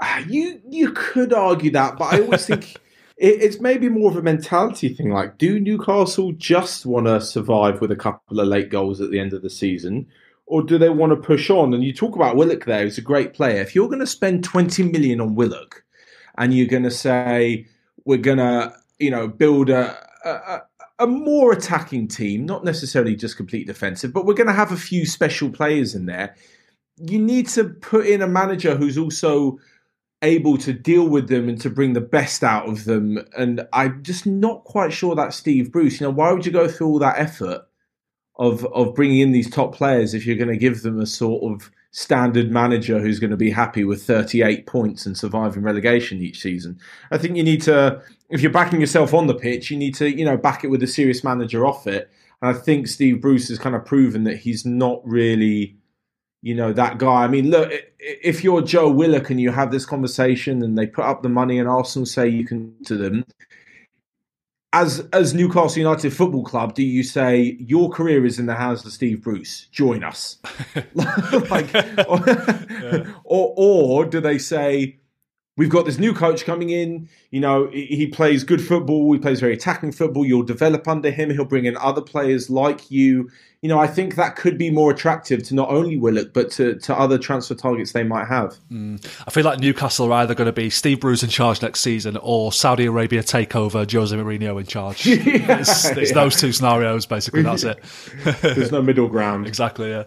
[0.00, 2.76] Ah, You you could argue that, but I always think
[3.22, 5.10] it, it's maybe more of a mentality thing.
[5.10, 9.20] Like, do Newcastle just want to survive with a couple of late goals at the
[9.20, 10.08] end of the season,
[10.46, 11.72] or do they want to push on?
[11.72, 13.62] And you talk about Willock there; he's a great player.
[13.62, 15.84] If you're going to spend twenty million on Willock,
[16.36, 17.66] and you're going to say
[18.04, 20.62] we're going to, you know, build a a-
[20.98, 24.76] a more attacking team, not necessarily just complete defensive, but we're going to have a
[24.76, 26.36] few special players in there.
[26.96, 29.58] You need to put in a manager who's also
[30.22, 33.18] able to deal with them and to bring the best out of them.
[33.36, 36.00] And I'm just not quite sure that Steve Bruce.
[36.00, 37.62] You know, why would you go through all that effort
[38.36, 41.52] of of bringing in these top players if you're going to give them a sort
[41.52, 46.40] of standard manager who's going to be happy with 38 points and surviving relegation each
[46.40, 46.78] season?
[47.10, 50.08] I think you need to, if you're backing yourself on the pitch, you need to,
[50.08, 52.10] you know, back it with a serious manager off it.
[52.40, 55.76] And I think Steve Bruce has kind of proven that he's not really
[56.42, 57.22] you know that guy.
[57.24, 61.04] I mean, look, if you're Joe Willock and you have this conversation and they put
[61.04, 63.24] up the money and Arsenal say you can to them,
[64.72, 68.84] as as Newcastle United Football Club, do you say your career is in the hands
[68.84, 69.68] of Steve Bruce?
[69.70, 70.38] Join us,
[70.94, 71.72] like,
[72.08, 74.98] or, or or do they say?
[75.58, 77.10] We've got this new coach coming in.
[77.30, 79.12] You know, he plays good football.
[79.12, 80.24] He plays very attacking football.
[80.24, 81.28] You'll develop under him.
[81.28, 83.30] He'll bring in other players like you.
[83.62, 86.74] You know, I think that could be more attractive to not only Willock but to,
[86.80, 88.56] to other transfer targets they might have.
[88.72, 92.16] I feel like Newcastle are either going to be Steve Bruce in charge next season
[92.16, 95.02] or Saudi Arabia takeover, Jose Mourinho in charge.
[95.06, 96.14] it's it's yeah.
[96.14, 97.42] those two scenarios, basically.
[97.42, 97.78] That's it.
[98.42, 99.46] There's no middle ground.
[99.46, 100.04] Exactly, yeah.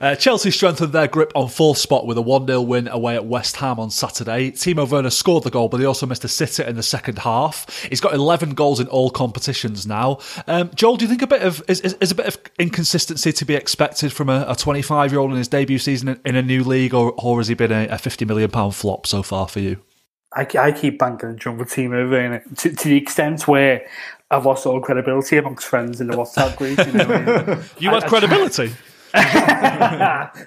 [0.00, 3.26] Uh, Chelsea strengthened their grip on fourth spot with a 1 0 win away at
[3.26, 4.50] West Ham on Saturday.
[4.50, 7.82] Timo Werner scored the goal, but he also missed a sitter in the second half.
[7.82, 10.20] He's got 11 goals in all competitions now.
[10.46, 12.93] Um, Joel, do you think a bit of is, is, is a bit of inconsistency
[12.98, 16.42] to be expected from a 25 year old in his debut season in, in a
[16.42, 19.48] new league, or, or has he been a, a 50 million pound flop so far
[19.48, 19.82] for you?
[20.36, 23.86] I, I keep banking on John with Timo Werner to, to the extent where
[24.30, 26.78] I've lost all credibility amongst friends in the WhatsApp group.
[26.86, 28.72] You, know, You I- had I- credibility.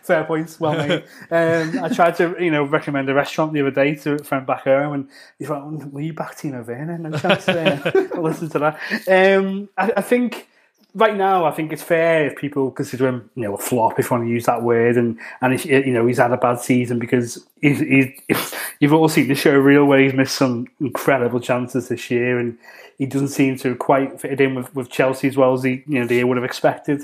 [0.03, 1.03] Fair points, well made.
[1.31, 4.45] Um, I tried to, you know, recommend a restaurant the other day to a friend
[4.45, 7.47] back home, and he's like, "Oh, "Will you back Timo Werner?" No chance.
[7.47, 9.37] Uh, listen to that.
[9.37, 10.49] Um, I, I think
[10.97, 14.09] right now, I think it's fair if people consider him, you know, a flop, if
[14.09, 16.59] you want to use that word, and and if, you know he's had a bad
[16.59, 21.39] season because he's, he's you've all seen the show real where he's missed some incredible
[21.39, 22.57] chances this year, and
[22.97, 25.83] he doesn't seem to have quite fit in with, with Chelsea as well as he
[25.87, 27.03] you know they would have expected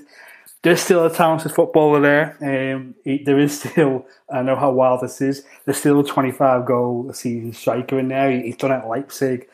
[0.63, 2.38] there's still a talented footballer there.
[2.41, 6.65] Um, he, there is still, I know how wild this is, there's still a 25
[6.65, 8.32] goal season striker in there.
[8.32, 9.47] He, he's done it at Leipzig.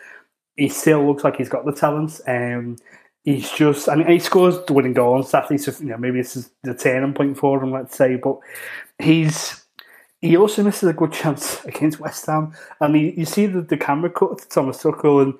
[0.56, 2.22] He still looks like he's got the talent.
[2.28, 2.78] Um,
[3.24, 6.22] he's just, I mean, he scores the winning goal on Saturday, so you know maybe
[6.22, 8.16] this is the turning point for him, let's say.
[8.16, 8.40] But
[8.98, 9.66] he's
[10.22, 13.78] he also misses a good chance against West Ham, and he, you see the, the
[13.78, 15.34] camera cut to Thomas Tuchel, and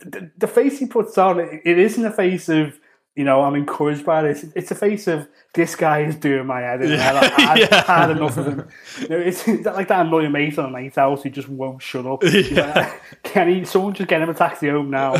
[0.00, 2.79] the, the face he puts on, it, it isn't a face of
[3.16, 4.44] you know I'm encouraged by this.
[4.54, 6.92] It's a face of this guy is doing my head in.
[6.92, 7.84] I've Yeah.
[7.84, 8.68] Had enough of him.
[9.00, 11.82] You know, it's, it's like that annoying mate on a night out who just won't
[11.82, 12.22] shut up.
[12.24, 13.64] He's like, Can he?
[13.64, 15.14] Someone just get him a taxi home now.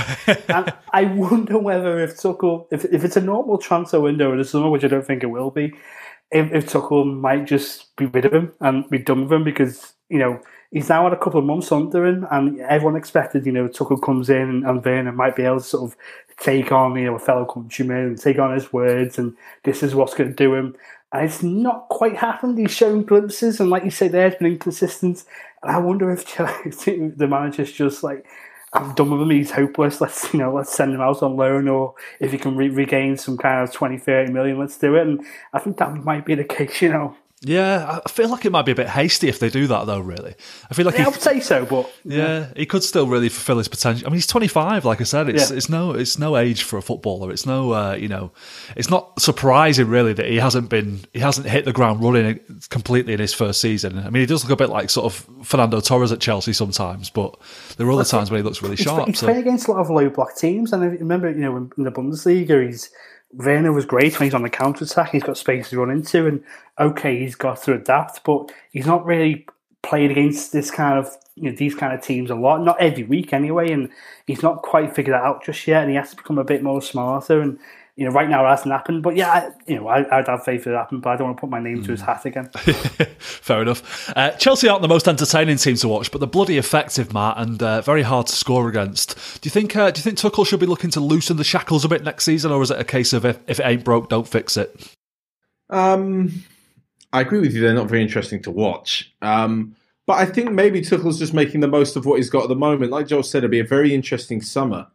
[0.48, 4.44] and I wonder whether if Tuchel, if if it's a normal transfer window in the
[4.44, 5.72] summer, which I don't think it will be,
[6.30, 9.94] if, if Tuchel might just be rid of him and be done with him because
[10.10, 13.52] you know he's now had a couple of months under him, and everyone expected you
[13.52, 15.96] know Tuchel comes in and, and Werner might be able to sort of
[16.38, 19.94] take on you know a fellow countryman and take on his words, and this is
[19.94, 20.76] what's going to do him.
[21.12, 22.58] And it's not quite happened.
[22.58, 25.24] He's shown glimpses, and like you say, there, it's been inconsistent.
[25.62, 28.26] And I wonder if the manager's just like,
[28.72, 29.30] I'm done with him.
[29.30, 30.00] He's hopeless.
[30.00, 33.16] Let's you know, let's send him out on loan, or if he can re- regain
[33.16, 35.06] some kind of 20, 30 million, let's do it.
[35.06, 36.80] And I think that might be the case.
[36.80, 39.66] You know, Yeah, I feel like it might be a bit hasty if they do
[39.68, 40.00] that, though.
[40.00, 40.34] Really,
[40.70, 43.30] I feel like yeah, I he, would say so, but yeah, he could still really
[43.30, 44.06] fulfill his potential.
[44.06, 44.84] I mean, he's twenty five.
[44.84, 45.56] Like I said, it's Yeah.
[45.56, 47.30] it's no it's no age for a footballer.
[47.30, 48.32] It's no uh, you know,
[48.76, 53.14] it's not surprising really that he hasn't been he hasn't hit the ground running completely
[53.14, 53.96] in his first season.
[53.98, 57.08] I mean, he does look a bit like sort of Fernando Torres at Chelsea sometimes,
[57.08, 57.38] but
[57.78, 59.06] there are other times when he looks really he's, sharp.
[59.06, 59.24] he's So.
[59.26, 60.74] playing against a lot of low block teams.
[60.74, 62.90] And I remember, you know, in the Bundesliga, he's
[63.32, 65.10] Werner was great when he's on the counter attack.
[65.10, 66.42] He's got space to run into, and
[66.78, 69.46] okay, he's got to adapt, but he's not really
[69.82, 73.04] played against this kind of you know these kind of teams a lot, not every
[73.04, 73.88] week anyway, and
[74.26, 76.62] he's not quite figured that out just yet, and he has to become a bit
[76.62, 77.40] more smarter.
[77.40, 77.58] And
[78.00, 80.42] you know, right now it hasn't happened, but yeah, I, you know, I, I'd have
[80.42, 82.48] faith it happened, but I don't want to put my name to his hat again.
[83.18, 84.10] Fair enough.
[84.16, 87.62] Uh, Chelsea aren't the most entertaining team to watch, but they're bloody effective, Matt, and
[87.62, 89.42] uh, very hard to score against.
[89.42, 89.76] Do you think?
[89.76, 92.24] Uh, do you think Tuchel should be looking to loosen the shackles a bit next
[92.24, 94.94] season, or is it a case of if, if it ain't broke, don't fix it?
[95.68, 96.42] Um,
[97.12, 97.60] I agree with you.
[97.60, 99.12] They're not very interesting to watch.
[99.20, 102.48] Um, but I think maybe Tuchel's just making the most of what he's got at
[102.48, 102.92] the moment.
[102.92, 104.86] Like Joel said, it'll be a very interesting summer.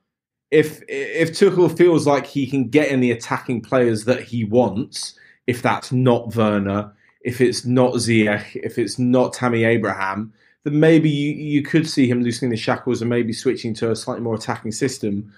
[0.51, 5.17] If if Tuchel feels like he can get in the attacking players that he wants,
[5.47, 10.31] if that's not Werner, if it's not Ziyech, if it's not Tammy Abraham,
[10.63, 13.95] then maybe you, you could see him loosening the shackles and maybe switching to a
[13.95, 15.33] slightly more attacking system.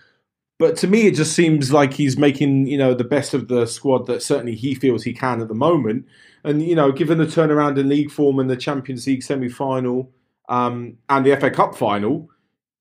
[0.59, 3.65] But to me, it just seems like he's making you know the best of the
[3.65, 6.05] squad that certainly he feels he can at the moment.
[6.43, 10.11] And you know, given the turnaround in league form and the Champions League semi-final
[10.49, 12.29] um, and the FA Cup final,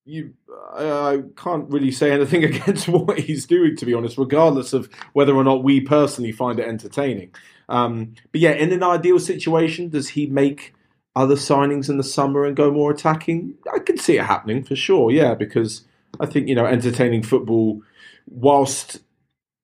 [0.04, 0.32] you
[0.72, 5.34] I, can't really say anything against what he's doing, to be honest, regardless of whether
[5.34, 7.34] or not we personally find it entertaining.
[7.68, 10.74] Um, but yeah, in an ideal situation, does he make
[11.14, 13.54] other signings in the summer and go more attacking?
[13.72, 15.10] I can see it happening for sure.
[15.10, 15.82] Yeah, because
[16.20, 17.82] I think you know entertaining football,
[18.26, 19.00] whilst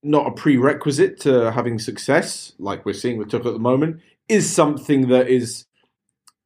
[0.03, 4.53] not a prerequisite to having success, like we're seeing with Tuchel at the moment, is
[4.53, 5.67] something that is,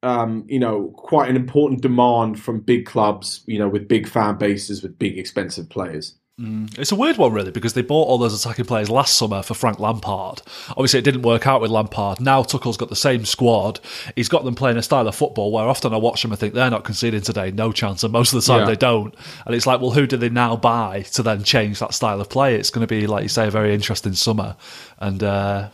[0.06, 4.36] um, you know, quite an important demand from big clubs, you know, with big fan
[4.38, 6.14] bases, with big expensive players.
[6.38, 9.54] It's a weird one, really, because they bought all those attacking players last summer for
[9.54, 10.42] Frank Lampard.
[10.68, 12.20] Obviously, it didn't work out with Lampard.
[12.20, 13.80] Now Tuchel's got the same squad.
[14.16, 16.52] He's got them playing a style of football where often I watch them and think
[16.52, 18.66] they're not conceding today, no chance, and most of the time Yeah.
[18.66, 19.14] they don't.
[19.46, 22.28] And it's like, well, who do they now buy to then change that style of
[22.28, 22.54] play?
[22.56, 24.56] It's going to be, like you say, a very interesting summer.
[24.98, 25.70] And uh,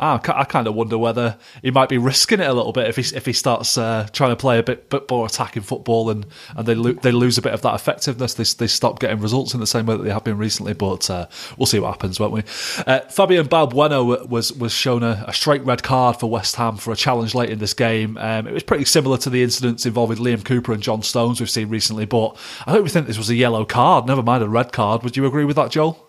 [0.00, 2.96] I, I kind of wonder whether he might be risking it a little bit if
[2.96, 6.26] he if he starts uh, trying to play a bit, bit more attacking football and,
[6.56, 8.34] and they lo- they lose a bit of that effectiveness.
[8.34, 10.72] They they stop getting results in the same way that they have been recently.
[10.72, 11.26] But uh,
[11.58, 12.40] we'll see what happens, won't we?
[12.86, 16.92] Uh, Fabian Balbuena was was shown a, a straight red card for West Ham for
[16.92, 18.16] a challenge late in this game.
[18.16, 21.50] Um, it was pretty similar to the incidents involving Liam Cooper and John Stones we've
[21.50, 22.06] seen recently.
[22.06, 24.06] But I don't think this was a yellow card.
[24.06, 25.02] Never mind a red card.
[25.02, 26.00] Would you agree with that, Joel?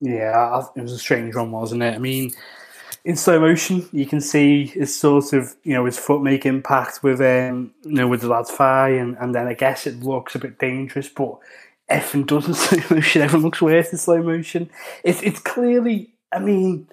[0.00, 1.94] Yeah, it was a strange one, wasn't it?
[1.94, 2.32] I mean,
[3.04, 7.02] in slow motion, you can see his sort of, you know, his foot make impact
[7.02, 10.34] with, um, you know, with the lad's thigh, and, and then I guess it looks
[10.34, 11.38] a bit dangerous, but
[11.88, 13.22] everything does in slow motion.
[13.22, 14.70] Everyone looks worse in slow motion.
[15.02, 16.88] It's it's clearly, I mean,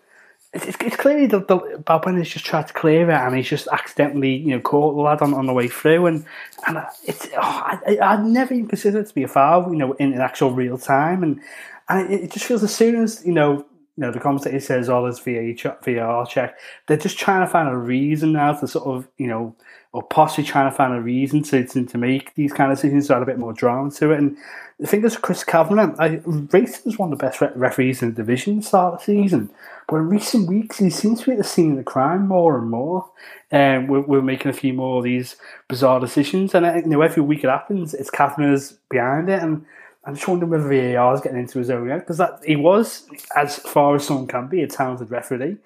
[0.51, 3.67] it's, it's, clearly that the Balbin has just tried to clear it, and he's just
[3.71, 6.25] accidentally, you know, caught the lad on, on the way through, and
[6.65, 9.77] and it's oh, I, I I'd never even considered it to be a foul, you
[9.77, 11.39] know, in, in actual real time, and
[11.87, 13.65] and it, it just feels as soon as you know.
[13.99, 16.57] You know, the commentator says all this VAR check.
[16.87, 19.53] They're just trying to find a reason now to sort of, you know,
[19.91, 23.07] or possibly trying to find a reason to, to, to make these kind of decisions
[23.07, 24.19] to add a bit more drama to it.
[24.19, 24.37] And
[24.81, 25.95] I think there's Chris Kavanagh.
[25.99, 28.93] I rated him as one of the best re- referees in the division the start
[28.93, 29.49] of the season.
[29.89, 32.57] But in recent weeks, he seems to be at the scene of the crime more
[32.57, 33.09] and more.
[33.51, 35.35] Um, we're, we're making a few more of these
[35.67, 36.55] bizarre decisions.
[36.55, 39.43] And, you know, every week it happens, it's Kavanagh's behind it.
[39.43, 39.65] And
[40.05, 43.05] I'm just wondering whether VAR is getting into his own yet because that he was,
[43.35, 45.57] as far as someone can be, a talented referee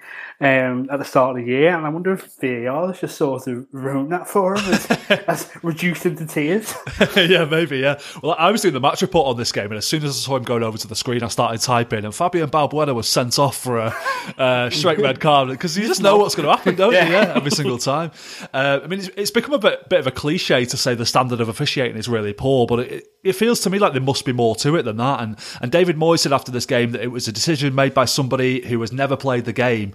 [0.44, 3.48] um, at the start of the year, and I wonder if VAR has just sort
[3.48, 4.64] of ruined that for him,
[5.26, 6.74] has, reduced him to tears.
[7.16, 7.98] yeah, maybe, yeah.
[8.22, 10.20] Well, I was doing the match report on this game, and as soon as I
[10.20, 13.40] saw him going over to the screen, I started typing, and Fabian Balbuena was sent
[13.40, 13.96] off for a
[14.38, 16.98] uh, straight red card because you just know what's going to happen, don't you?
[16.98, 18.12] Yeah, every single time.
[18.54, 21.06] Uh, I mean, it's, it's become a bit, bit of a cliche to say the
[21.06, 24.26] standard of officiating is really poor, but it, it feels to me like there must
[24.26, 25.22] be more to it than that.
[25.22, 28.06] And, and David Moyes said after this game that it was a decision made by
[28.06, 29.94] somebody who has never played the game.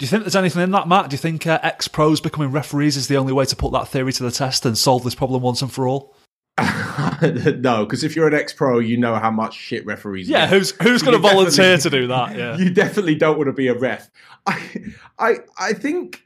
[0.00, 1.10] Do you think there's anything in that, Matt?
[1.10, 3.86] Do you think uh, ex pros becoming referees is the only way to put that
[3.86, 6.16] theory to the test and solve this problem once and for all?
[7.22, 10.26] no, because if you're an ex-pro, you know how much shit referees.
[10.26, 10.48] Yeah, get.
[10.48, 12.34] who's who's going to volunteer to do that?
[12.36, 14.10] Yeah, you definitely don't want to be a ref.
[14.46, 14.84] I,
[15.18, 16.24] I, I think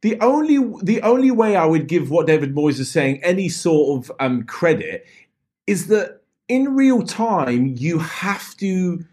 [0.00, 3.98] the only the only way I would give what David Moyes is saying any sort
[3.98, 5.04] of um, credit
[5.66, 9.04] is that in real time you have to.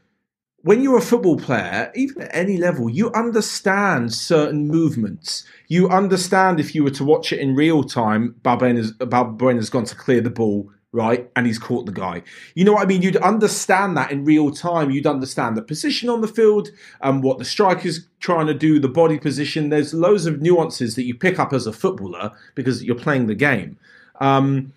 [0.68, 5.46] When you're a football player, even at any level, you understand certain movements.
[5.70, 9.96] You understand if you were to watch it in real time, Balbuena's, Balbuena's gone to
[9.96, 11.32] clear the ball, right?
[11.38, 12.22] And he's caught the guy.
[12.54, 13.02] You know what I mean?
[13.02, 14.92] You'd understand that in real time.
[14.92, 16.68] You'd understand the position on the field
[17.00, 19.70] and what the striker's trying to do, the body position.
[19.70, 23.36] There's loads of nuances that you pick up as a footballer because you're playing the
[23.36, 23.78] game.
[24.20, 24.74] Um,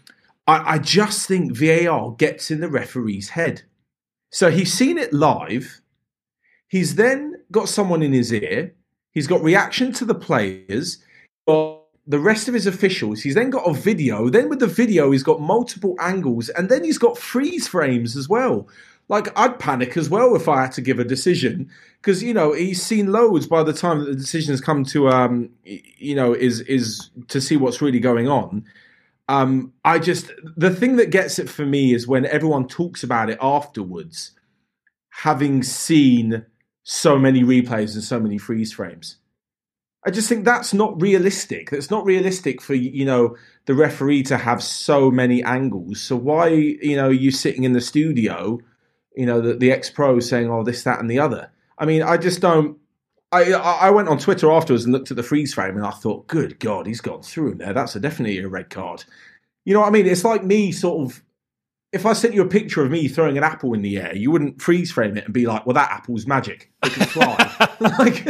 [0.47, 3.63] I, I just think VAR gets in the referee's head.
[4.31, 5.80] So he's seen it live.
[6.71, 8.73] He's then got someone in his ear.
[9.11, 10.99] He's got reaction to the players.
[11.49, 13.21] Got the rest of his officials.
[13.21, 14.29] He's then got a video.
[14.29, 18.29] Then with the video, he's got multiple angles, and then he's got freeze frames as
[18.29, 18.69] well.
[19.09, 21.69] Like I'd panic as well if I had to give a decision
[22.01, 25.09] because you know he's seen loads by the time that the decision has come to
[25.09, 28.65] um you know is is to see what's really going on.
[29.29, 33.29] Um, I just the thing that gets it for me is when everyone talks about
[33.29, 34.31] it afterwards,
[35.09, 36.47] having seen
[36.83, 39.17] so many replays and so many freeze frames.
[40.05, 41.71] I just think that's not realistic.
[41.71, 46.01] That's not realistic for you know the referee to have so many angles.
[46.01, 48.59] So why you know you sitting in the studio,
[49.15, 51.51] you know the, the ex pro saying oh this that and the other.
[51.79, 52.79] I mean I just don't.
[53.31, 56.27] I I went on Twitter afterwards and looked at the freeze frame and I thought,
[56.27, 57.75] good God, he's gone through him there.
[57.75, 59.05] That's a definitely a red card.
[59.67, 60.07] You know what I mean?
[60.07, 61.23] It's like me sort of.
[61.93, 64.31] If I sent you a picture of me throwing an apple in the air, you
[64.31, 67.69] wouldn't freeze frame it and be like, "Well, that apple's magic; it can fly."
[67.99, 68.27] like,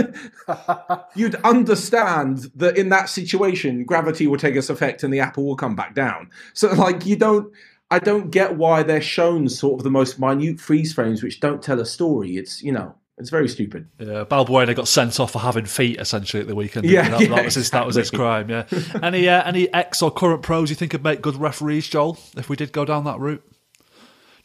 [1.15, 5.57] you'd understand that in that situation, gravity will take its effect and the apple will
[5.57, 6.31] come back down.
[6.55, 7.53] So, like, you don't.
[7.93, 11.61] I don't get why they're shown sort of the most minute freeze frames which don't
[11.61, 12.37] tell a story.
[12.37, 13.89] It's you know, it's very stupid.
[13.99, 16.87] Yeah, Balbuena got sent off for having feet essentially at the weekend.
[16.87, 18.51] Yeah, that, yeah, that was his that was his crime.
[18.51, 18.64] Yeah.
[19.03, 22.18] any uh, any ex or current pros you think would make good referees, Joel?
[22.37, 23.45] If we did go down that route,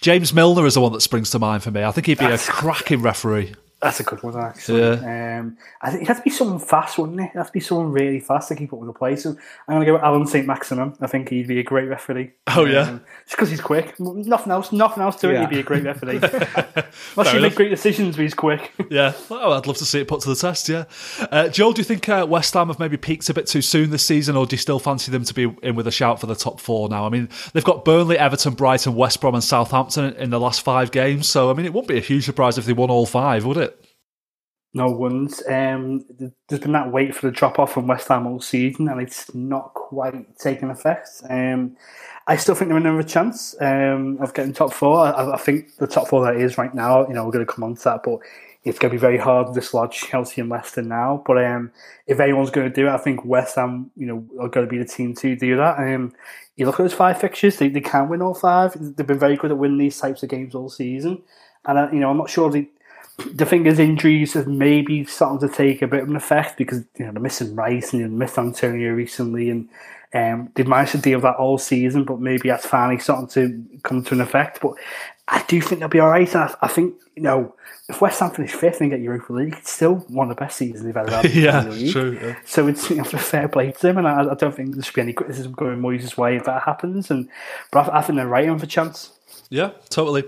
[0.01, 1.83] James Milner is the one that springs to mind for me.
[1.83, 3.55] I think he'd be a cracking referee.
[3.85, 4.81] That's a good one, actually.
[4.83, 7.31] Um, I think it has to be someone fast, wouldn't it?
[7.35, 9.15] It has to be someone really fast to keep up with the play.
[9.15, 10.47] So I'm going to go with Alan St.
[10.47, 10.95] Maximin.
[11.01, 12.31] I think he'd be a great referee.
[12.47, 12.81] Oh, yeah?
[12.81, 13.99] Um, just because he's quick.
[13.99, 14.71] Nothing else.
[14.71, 15.33] Nothing else to it.
[15.33, 15.41] Yeah.
[15.41, 16.19] He'd be a great referee.
[17.15, 18.71] Must he make great decisions, but he's quick.
[18.87, 20.69] Yeah, well, I'd love to see it put to the test.
[20.69, 20.85] Yeah,
[21.31, 23.89] uh, Joel, do you think uh, West Ham have maybe peaked a bit too soon
[23.89, 26.27] this season, or do you still fancy them to be in with a shout for
[26.27, 27.05] the top four now?
[27.05, 30.91] I mean, they've got Burnley, Everton, Brighton, West Brom, and Southampton in the last five
[30.91, 31.27] games.
[31.27, 33.57] So, I mean, it wouldn't be a huge surprise if they won all five, would
[33.57, 33.74] it?
[34.75, 35.41] No one's.
[35.47, 36.03] Um,
[36.49, 39.33] there's been that wait for the drop off from West Ham all season, and it's
[39.33, 41.07] not quite taken effect.
[41.29, 41.77] Um,
[42.27, 44.99] I still think they're in chance um, of getting top four.
[44.99, 47.51] I, I think the top four that is right now, you know, we're going to
[47.51, 48.19] come on to that, but
[48.65, 51.23] it's going to be very hard to dislodge Chelsea and Leicester now.
[51.25, 51.71] But um,
[52.05, 54.69] if anyone's going to do it, I think West Ham, you know, are going to
[54.69, 55.79] be the team to do that.
[55.79, 56.11] Um,
[56.57, 58.75] you look at those five fixtures; they, they can win all five.
[58.75, 61.23] They've been very good at winning these types of games all season,
[61.63, 62.67] and uh, you know, I'm not sure they
[63.17, 66.79] the thing is, injuries have maybe starting to take a bit of an effect because
[66.97, 69.69] you know they're missing Rice and they missed Antonio recently, and
[70.13, 72.03] um, they've managed to deal with that all season.
[72.03, 74.59] But maybe that's finally starting to come to an effect.
[74.61, 74.73] But
[75.27, 76.27] I do think they'll be all right.
[76.33, 77.55] And I, I think you know
[77.87, 80.57] if West Ham finish fifth and get Europa League, it's still one of the best
[80.57, 81.25] seasons they've ever had.
[81.33, 81.91] Yeah, League.
[81.91, 82.35] true, yeah.
[82.45, 84.95] So it's you know, fair play to them, and I, I don't think there should
[84.95, 87.11] be any criticism going Moyes' way if that happens.
[87.11, 87.29] And
[87.71, 89.11] but I, I think they're right on for chance.
[89.49, 90.25] Yeah, totally.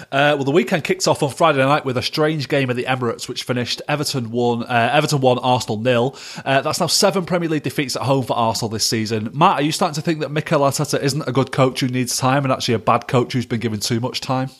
[0.00, 2.84] Uh, well, the weekend kicks off on Friday night with a strange game at the
[2.84, 6.16] Emirates, which finished Everton one, uh, Everton one, Arsenal nil.
[6.44, 9.30] Uh, that's now seven Premier League defeats at home for Arsenal this season.
[9.32, 12.16] Matt, are you starting to think that Mikel Arteta isn't a good coach who needs
[12.16, 14.50] time, and actually a bad coach who's been given too much time?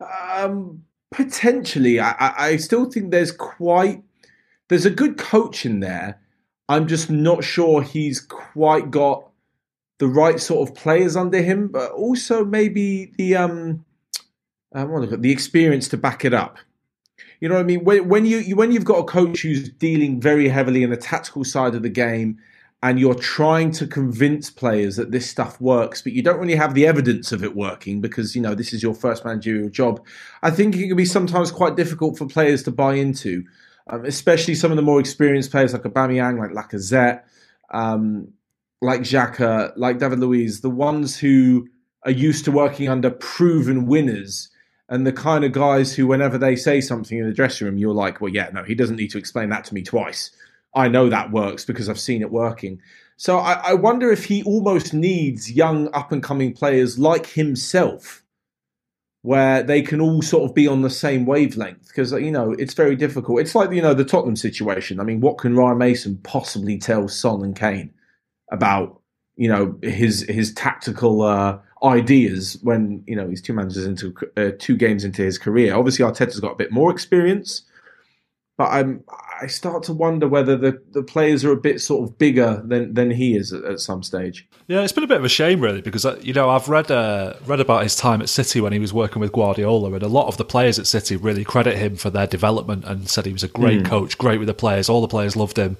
[0.00, 4.02] Um, potentially, I, I, still think there's quite
[4.68, 6.20] there's a good coach in there.
[6.68, 9.30] I'm just not sure he's quite got
[9.98, 13.85] the right sort of players under him, but also maybe the um,
[14.76, 15.22] It?
[15.22, 16.58] the experience to back it up.
[17.40, 17.84] You know what I mean?
[17.84, 20.96] When, when you, you when you've got a coach who's dealing very heavily in the
[20.96, 22.38] tactical side of the game,
[22.82, 26.74] and you're trying to convince players that this stuff works, but you don't really have
[26.74, 30.04] the evidence of it working because you know this is your first managerial job.
[30.42, 33.44] I think it can be sometimes quite difficult for players to buy into,
[33.88, 37.22] um, especially some of the more experienced players like Aubameyang, like Lacazette,
[37.70, 38.28] um,
[38.82, 41.66] like Xhaka, like David Luiz, the ones who
[42.04, 44.50] are used to working under proven winners
[44.88, 47.94] and the kind of guys who, whenever they say something in the dressing room, you're
[47.94, 50.30] like, well, yeah, no, he doesn't need to explain that to me twice.
[50.74, 52.80] I know that works because I've seen it working.
[53.16, 58.22] So I, I wonder if he almost needs young up and coming players like himself,
[59.22, 61.88] where they can all sort of be on the same wavelength.
[61.88, 63.40] Because you know it's very difficult.
[63.40, 65.00] It's like you know the Tottenham situation.
[65.00, 67.92] I mean, what can Ryan Mason possibly tell Son and Kane
[68.52, 69.00] about
[69.36, 74.50] you know his his tactical uh, ideas when you know he's two managers into uh,
[74.58, 75.74] two games into his career?
[75.74, 77.62] Obviously, Arteta's got a bit more experience
[78.56, 79.04] but I'm
[79.38, 82.94] I start to wonder whether the, the players are a bit sort of bigger than,
[82.94, 84.48] than he is at, at some stage.
[84.66, 86.90] Yeah, it's been a bit of a shame, really, because uh, you know I've read
[86.90, 90.08] uh, read about his time at City when he was working with Guardiola, and a
[90.08, 93.32] lot of the players at City really credit him for their development and said he
[93.32, 94.88] was a great coach, great with the players.
[94.88, 95.76] All the players loved him,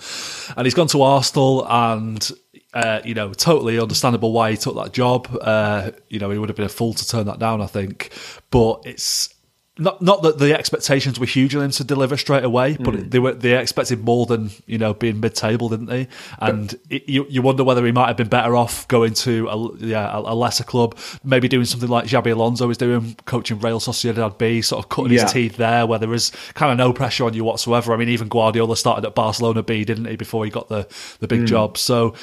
[0.56, 2.30] and he's gone to Arsenal, and
[2.76, 5.28] uh, you know, totally understandable why he took that job.
[5.40, 8.10] Uh, you know, he would have been a fool to turn that down, I think,
[8.50, 9.32] but it's
[9.78, 13.08] not not that the expectations were huge on him to deliver straight away, but Hmm.
[13.10, 16.08] they were they expected more than you know being mid table, didn't they?
[16.40, 19.76] And it, you you wonder whether he might have been better off going to a,
[19.84, 23.78] yeah a, a lesser club, maybe doing something like Xabi Alonso is doing, coaching Real
[23.78, 25.24] Sociedad B, sort of cutting Yeah.
[25.24, 27.92] his teeth there, where there is kind of no pressure on you whatsoever.
[27.92, 30.88] I mean, even Guardiola started at Barcelona B, didn't he, before he got the
[31.20, 31.76] the big job?
[31.76, 32.14] So.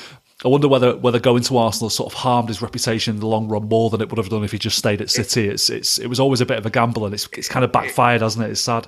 [0.45, 3.47] I wonder whether whether going to Arsenal sort of harmed his reputation in the long
[3.47, 5.47] run more than it would have done if he just stayed at City.
[5.47, 7.71] It's it's it was always a bit of a gamble, and it's it's kind of
[7.71, 8.51] backfired, hasn't it?
[8.51, 8.87] It's sad.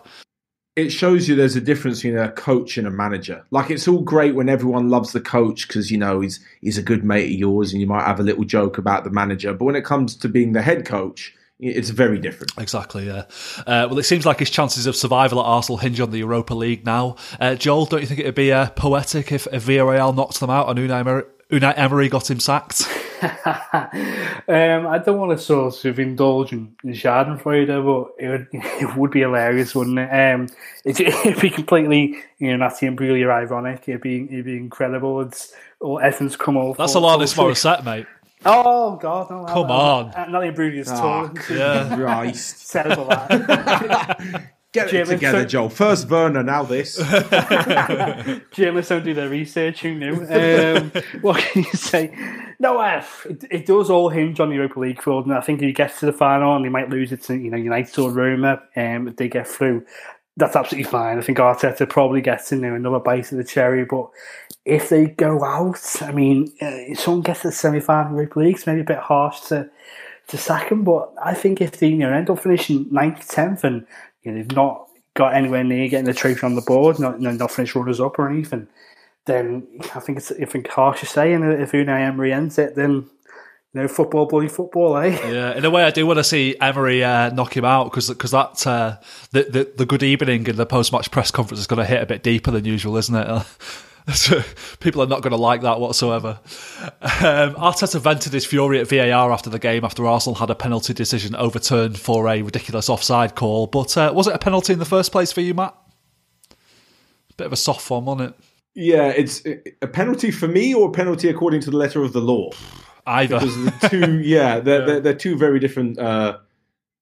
[0.75, 3.45] it shows you there's a difference between a coach and a manager.
[3.51, 6.83] Like it's all great when everyone loves the coach because you know he's he's a
[6.83, 9.53] good mate of yours, and you might have a little joke about the manager.
[9.53, 12.51] But when it comes to being the head coach, it's very different.
[12.57, 13.23] Exactly, yeah.
[13.59, 16.53] Uh, well, it seems like his chances of survival at Arsenal hinge on the Europa
[16.53, 17.15] League now.
[17.39, 20.49] Uh, Joel, don't you think it would be uh, poetic if, if Villarreal knocked them
[20.49, 22.87] out and Unai Emery, Unai Emery got him sacked?
[23.21, 28.95] um, I don't want to sort of indulge in, in Schadenfreude, but it would, it
[28.97, 30.09] would be hilarious, wouldn't it?
[30.09, 30.47] Um,
[30.83, 33.87] it, it'd be completely, you know, nasty and really ironic.
[33.87, 35.21] It'd be, it'd be incredible.
[35.21, 36.77] It's all everything's come over.
[36.77, 38.07] That's Alanis Morissette, mate.
[38.47, 39.29] Oh God!
[39.31, 40.13] No, Come I- on.
[40.15, 41.49] I- Not even Brudy's Ah, talk.
[41.49, 41.95] Yeah.
[41.95, 42.71] Christ.
[42.71, 43.07] Terrible.
[44.75, 44.81] That.
[44.81, 45.69] Get Jim, it together, so- Joel.
[45.69, 46.97] First Werner, now this.
[48.51, 49.81] Journalists don't do their research.
[49.81, 50.25] Who knew?
[50.35, 52.13] Um, what can you say?
[52.59, 55.59] No, uh, it, it does all hinge on the Europa League field, and I think
[55.61, 57.97] if he gets to the final and they might lose it to you know United
[57.99, 59.85] or Roma, um, if they get through,
[60.37, 61.17] that's absolutely fine.
[61.17, 64.09] I think Arteta probably gets in there another bite of the cherry, but
[64.65, 68.55] if they go out, I mean, uh, if someone gets to the semi-final Europa League,
[68.55, 69.69] it's maybe a bit harsh to
[70.27, 73.63] to sack him, but I think if they you know end up finishing ninth, tenth,
[73.63, 73.85] and
[74.25, 77.51] you know they've not got anywhere near getting the trophy on the board, not not,
[77.51, 78.67] finished runners up or anything,
[79.25, 81.21] then I think it's I think harsh to.
[81.21, 85.09] And if Unai Emery ends it, then you know football, bloody football, eh?
[85.31, 88.07] Yeah, in a way, I do want to see Emery uh, knock him out because
[88.07, 88.97] that uh,
[89.31, 92.01] the, the the good evening in the post match press conference is going to hit
[92.01, 93.45] a bit deeper than usual, isn't it?
[94.79, 96.39] People are not going to like that whatsoever.
[97.01, 100.93] Um, Arteta vented his fury at VAR after the game after Arsenal had a penalty
[100.93, 103.65] decision overturned for a ridiculous offside call.
[103.65, 105.75] But uh, was it a penalty in the first place for you, Matt?
[107.37, 108.35] Bit of a soft one, wasn't it?
[108.75, 109.41] Yeah, it's
[109.81, 112.51] a penalty for me or a penalty according to the letter of the law.
[113.07, 113.39] Either.
[113.39, 116.37] Because the two, yeah, they're, They're, they're two very different uh,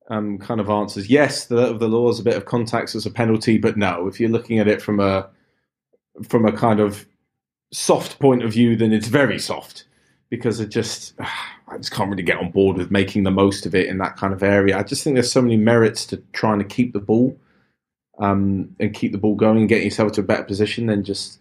[0.09, 1.09] um, kind of answers.
[1.09, 3.75] Yes, the letter of the law is a bit of contacts as a penalty, but
[3.75, 5.29] no, if you're looking at it from a
[6.21, 7.05] from a kind of
[7.71, 9.85] soft point of view, then it's very soft
[10.29, 11.13] because it just
[11.67, 14.15] I just can't really get on board with making the most of it in that
[14.17, 14.77] kind of area.
[14.77, 17.35] I just think there's so many merits to trying to keep the ball
[18.19, 21.39] um, and keep the ball going and getting yourself to a better position than just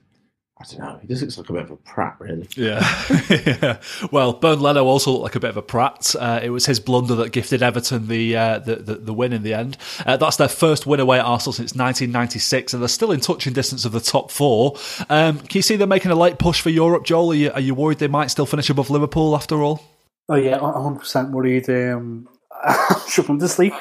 [0.62, 0.98] I don't know.
[1.00, 2.48] He just looks like a bit of a prat, really.
[2.56, 2.80] Yeah.
[3.30, 3.80] yeah.
[4.12, 6.14] Well, Bernd Leno also looked like a bit of a prat.
[6.18, 9.42] Uh, it was his blunder that gifted Everton the uh, the, the, the win in
[9.42, 9.76] the end.
[10.06, 13.52] Uh, that's their first win away at Arsenal since 1996, and they're still in touching
[13.52, 14.76] distance of the top four.
[15.08, 17.32] Um, can you see them making a late push for Europe, Joel?
[17.32, 19.82] Are you, are you worried they might still finish above Liverpool after all?
[20.28, 21.68] Oh yeah, one hundred percent worried.
[21.68, 22.28] Um,
[22.64, 23.74] I'm struggling to sleep,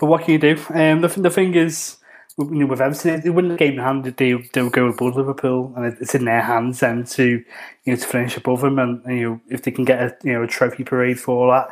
[0.00, 0.62] but what can you do?
[0.70, 1.98] Um, the the thing is,
[2.38, 4.04] you know, with Everton, they win the game in hand.
[4.04, 7.24] They they would go above Liverpool, and it's in their hands then to
[7.84, 10.16] you know to finish above them, and, and you know if they can get a
[10.24, 11.66] you know a trophy parade for all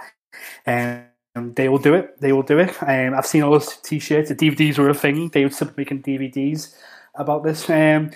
[0.66, 1.06] that,
[1.36, 2.20] um, they will do it.
[2.20, 2.76] They will do it.
[2.82, 4.28] Um, I've seen all those t-shirts.
[4.28, 5.28] The DVDs were a thing.
[5.30, 6.74] They would start making DVDs
[7.14, 7.68] about this.
[7.70, 8.10] Um,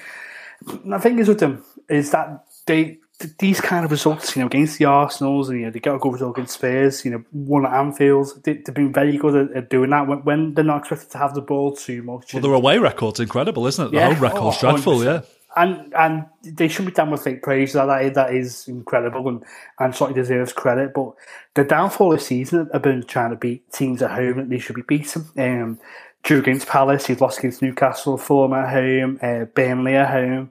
[0.84, 2.99] the thing is with them is that they th-
[3.38, 5.98] these kind of results, you know, against the Arsenals and you know they got a
[5.98, 8.28] good result against Spurs, you know, one at Anfield.
[8.42, 11.18] They, they've been very good at, at doing that when, when they're not expected to
[11.18, 12.34] have the ball too much.
[12.34, 13.90] Well, their away record's incredible, isn't it?
[13.92, 14.12] The Yeah.
[14.14, 15.20] home record's Oh, dreadful, yeah.
[15.20, 15.26] 100%.
[15.56, 16.24] and and
[16.56, 17.72] they should be done with fake praise.
[17.74, 19.44] That that is, that is incredible and
[19.78, 20.92] and certainly deserves credit.
[20.92, 21.12] But
[21.54, 24.76] the downfall this season have been trying to beat teams at home that they should
[24.76, 25.24] be beaten.
[25.38, 25.78] Um,
[26.24, 30.50] drew against Palace, he's lost against Newcastle, Fulham at home, uh, Burnley at home,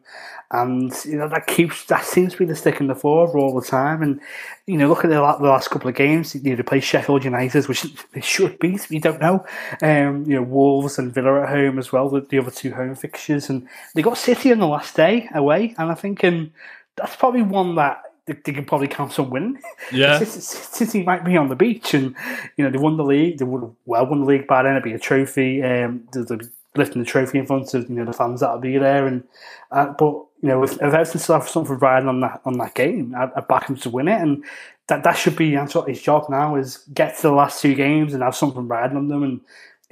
[0.54, 3.60] and you know that keeps that seems to be the stick in the floor all
[3.60, 4.04] the time.
[4.04, 4.22] And
[4.68, 6.36] you know, look at the, the last couple of games.
[6.36, 8.90] You know, they play Sheffield United, which they should beat.
[8.92, 9.46] You don't know.
[9.82, 12.08] Um, you know, Wolves and Villa at home as well.
[12.08, 15.74] The, the other two home fixtures, and they got City on the last day away.
[15.80, 16.54] And I think um,
[16.96, 19.60] that's probably one that they, they can probably count on winning.
[19.92, 20.20] Yeah.
[20.24, 22.16] City, might be on the beach, and
[22.58, 23.40] you know they won the league.
[23.40, 24.74] They would have well won the league by then.
[24.74, 25.64] It'd be a trophy.
[25.64, 26.46] Um, they'll be
[26.76, 29.08] lifting the trophy in front of you know the fans that'll be there.
[29.08, 29.24] And
[29.72, 32.76] uh, but you know if, if Everton still have something riding on that on that
[32.76, 34.22] game, I'd, I'd back him to win it.
[34.22, 34.44] And
[34.88, 38.24] that that should be Ancelotti's job now is get to the last two games and
[38.24, 39.24] have something riding on them.
[39.24, 39.42] And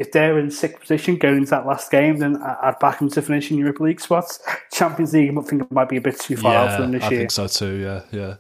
[0.02, 3.22] if they're in sixth position going into that last game, then I'd back them to
[3.22, 4.40] finish in Europa League spots.
[4.74, 7.04] Champions League, I think it might be a bit too far out for them this
[7.04, 7.20] I year.
[7.20, 7.76] I think so too.
[7.76, 8.36] Yeah, yeah.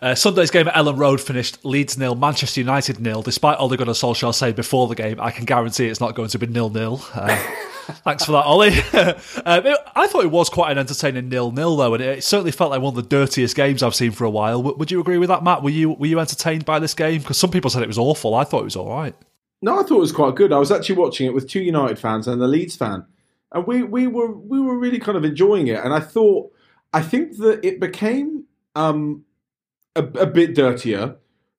[0.00, 3.22] Uh, Sunday's game at Elland Road finished Leeds nil, Manchester United nil.
[3.22, 6.38] Despite Ole Gunnar Solskjaer saying before the game, I can guarantee it's not going to
[6.38, 7.02] be nil nil.
[7.12, 7.36] Uh,
[8.04, 8.68] thanks for that, Ollie.
[9.44, 12.52] um, it- I thought it was quite an entertaining nil nil though, and it certainly
[12.52, 14.58] felt like one of the dirtiest games I've seen for a while.
[14.58, 15.62] W- would you agree with that, Matt?
[15.62, 17.20] Were you were you entertained by this game?
[17.20, 18.34] Because some people said it was awful.
[18.34, 19.14] I thought it was all right.
[19.62, 20.52] No, I thought it was quite good.
[20.52, 23.04] I was actually watching it with two United fans and a Leeds fan,
[23.52, 25.80] and we we were we were really kind of enjoying it.
[25.84, 26.52] And I thought,
[26.92, 28.44] I think that it became
[28.74, 29.24] um,
[29.94, 31.16] a, a bit dirtier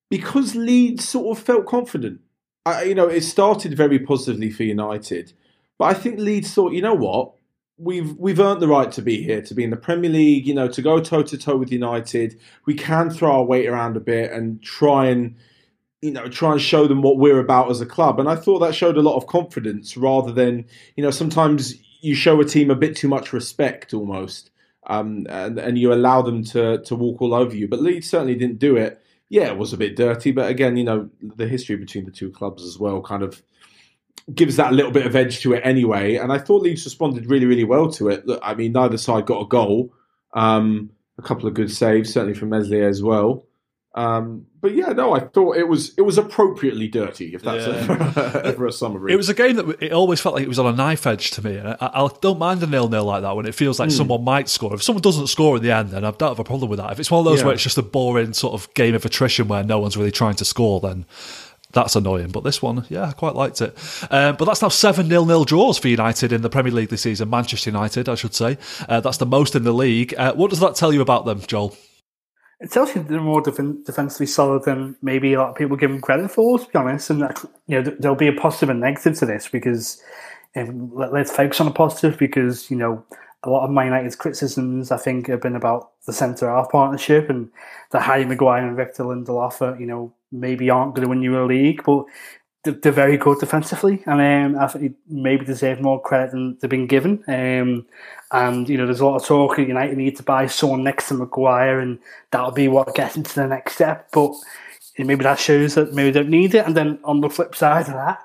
[0.10, 2.22] because Leeds sort of felt confident.
[2.66, 5.34] I, you know, it started very positively for United,
[5.78, 7.34] but I think Leeds thought, you know what,
[7.78, 10.48] we've we've earned the right to be here, to be in the Premier League.
[10.48, 12.40] You know, to go toe to toe with United.
[12.66, 15.36] We can throw our weight around a bit and try and
[16.02, 18.20] you know, try and show them what we're about as a club.
[18.20, 22.16] And I thought that showed a lot of confidence rather than, you know, sometimes you
[22.16, 24.50] show a team a bit too much respect almost.
[24.88, 27.68] Um, and, and you allow them to, to walk all over you.
[27.68, 29.00] But Leeds certainly didn't do it.
[29.30, 32.32] Yeah, it was a bit dirty, but again, you know, the history between the two
[32.32, 33.42] clubs as well kind of
[34.34, 36.16] gives that little bit of edge to it anyway.
[36.16, 38.26] And I thought Leeds responded really, really well to it.
[38.26, 39.94] Look, I mean, neither side got a goal.
[40.34, 43.46] Um, a couple of good saves, certainly from Meslier as well.
[43.94, 48.42] Um, but yeah, no, I thought it was it was appropriately dirty, if that's a,
[48.46, 49.12] ever a summary.
[49.12, 51.32] It was a game that it always felt like it was on a knife edge
[51.32, 51.58] to me.
[51.58, 53.96] And I, I don't mind a nil nil like that when it feels like Hmm.
[53.98, 54.74] someone might score.
[54.74, 56.92] If someone doesn't score in the end, then I don't have a problem with that.
[56.94, 57.48] If it's one of those Yeah.
[57.48, 60.36] where it's just a boring sort of game of attrition where no one's really trying
[60.36, 61.06] to score, then
[61.74, 62.30] that's annoying.
[62.30, 63.78] But this one, yeah, I quite liked it.
[64.10, 67.02] Um, but that's now seven nil nil draws for United in the Premier League this
[67.02, 67.30] season.
[67.30, 68.58] Manchester United, I should say.
[68.88, 70.14] Uh, that's the most in the league.
[70.18, 71.76] Uh, what does that tell you about them, Joel?
[72.62, 75.90] It tells you they're more defen- defensively solid than maybe a lot of people give
[75.90, 77.10] them credit for, to be honest.
[77.10, 80.02] And that, you know, th- there'll be a positive and negative to this because
[80.56, 83.04] um, let, let's focus on the positive because you know
[83.44, 87.30] a lot of Man United's criticisms I think have been about the centre half partnership
[87.30, 87.50] and
[87.92, 91.42] the Harry Maguire and Victor Lindelof are, you know maybe aren't going to win you
[91.42, 92.06] a league, but
[92.64, 96.86] they're, very good defensively, and um, I think maybe deserve more credit than they've been
[96.86, 97.24] given.
[97.28, 97.88] Um,
[98.32, 101.10] and you know, there's a lot of talk that United need to buy someone next
[101.10, 102.00] to Maguire, and
[102.32, 104.10] that'll be what gets into the next step.
[104.12, 104.34] But
[104.98, 106.66] maybe that shows that maybe they don't need it.
[106.66, 108.20] And then on the flip side of that,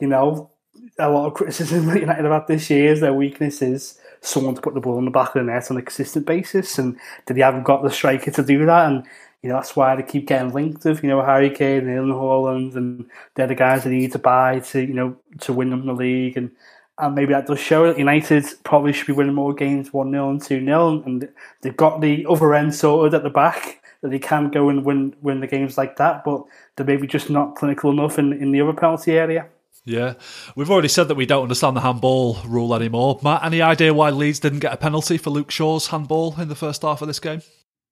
[0.00, 0.50] you know,
[0.98, 4.54] a lot of criticism that United have had this year is their weakness is someone
[4.54, 6.96] to put the ball in the back of the net on a consistent basis, and
[7.26, 8.86] that they haven't got the striker to do that.
[8.86, 9.04] And
[9.42, 12.12] you know, that's why they keep getting linked with, you know, Harry Kane and Erling
[12.12, 15.86] Haaland, and they're the guys they need to buy to, you know, to win them
[15.86, 16.36] the league.
[16.36, 16.50] And
[16.98, 20.30] and maybe that does show that United probably should be winning more games 1 0
[20.30, 21.02] and 2 0.
[21.04, 21.28] And
[21.62, 25.14] they've got the other end sorted at the back that they can go and win
[25.22, 26.42] win the games like that, but
[26.76, 29.46] they're maybe just not clinical enough in, in the other penalty area.
[29.84, 30.14] Yeah,
[30.54, 33.18] we've already said that we don't understand the handball rule anymore.
[33.22, 36.54] Matt, any idea why Leeds didn't get a penalty for Luke Shaw's handball in the
[36.54, 37.40] first half of this game?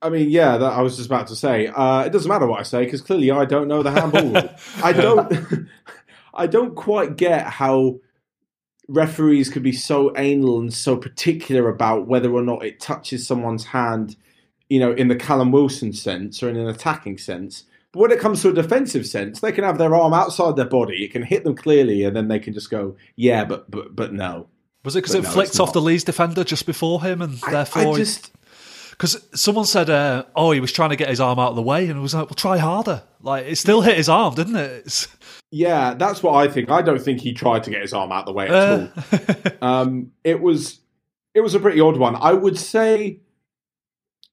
[0.02, 1.68] I mean, yeah, that I was just about to say.
[1.68, 4.50] Uh, it doesn't matter what I say because clearly I don't know the handball rule.
[4.82, 5.68] I don't.
[6.34, 7.98] I don't quite get how
[8.88, 13.66] referees could be so anal and so particular about whether or not it touches someone's
[13.66, 14.16] hand,
[14.68, 17.64] you know, in the Callum Wilson sense or in an attacking sense.
[17.92, 20.66] But when it comes to a defensive sense, they can have their arm outside their
[20.66, 21.04] body.
[21.04, 24.12] It can hit them clearly, and then they can just go, "Yeah, but but but
[24.12, 24.48] no."
[24.84, 27.50] Was it because it no, flicked off the Leeds defender just before him, and I,
[27.50, 28.30] therefore I just.
[28.90, 31.62] because someone said, uh, "Oh, he was trying to get his arm out of the
[31.62, 34.56] way," and I was like, "Well, try harder." Like it still hit his arm, didn't
[34.56, 34.82] it?
[34.84, 35.08] It's,
[35.58, 36.70] Yeah, that's what I think.
[36.70, 38.88] I don't think he tried to get his arm out the way at Uh.
[39.62, 39.68] all.
[39.82, 40.80] Um, it was
[41.34, 42.14] it was a pretty odd one.
[42.16, 43.20] I would say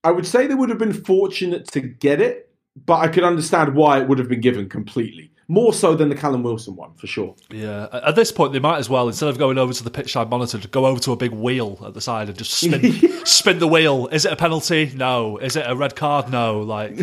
[0.03, 2.49] I would say they would have been fortunate to get it,
[2.86, 5.30] but I could understand why it would have been given completely.
[5.49, 7.36] More so than the Callum Wilson one, for sure.
[7.51, 7.88] yeah.
[7.93, 10.11] At at this point, they might as well instead of going over to the pitch
[10.13, 12.82] side monitor, to go over to a big wheel at the side and just spin
[13.26, 14.07] spin the wheel.
[14.11, 14.91] Is it a penalty?
[14.95, 15.38] No.
[15.38, 16.30] Is it a red card?
[16.30, 16.59] No.
[16.61, 16.99] Like.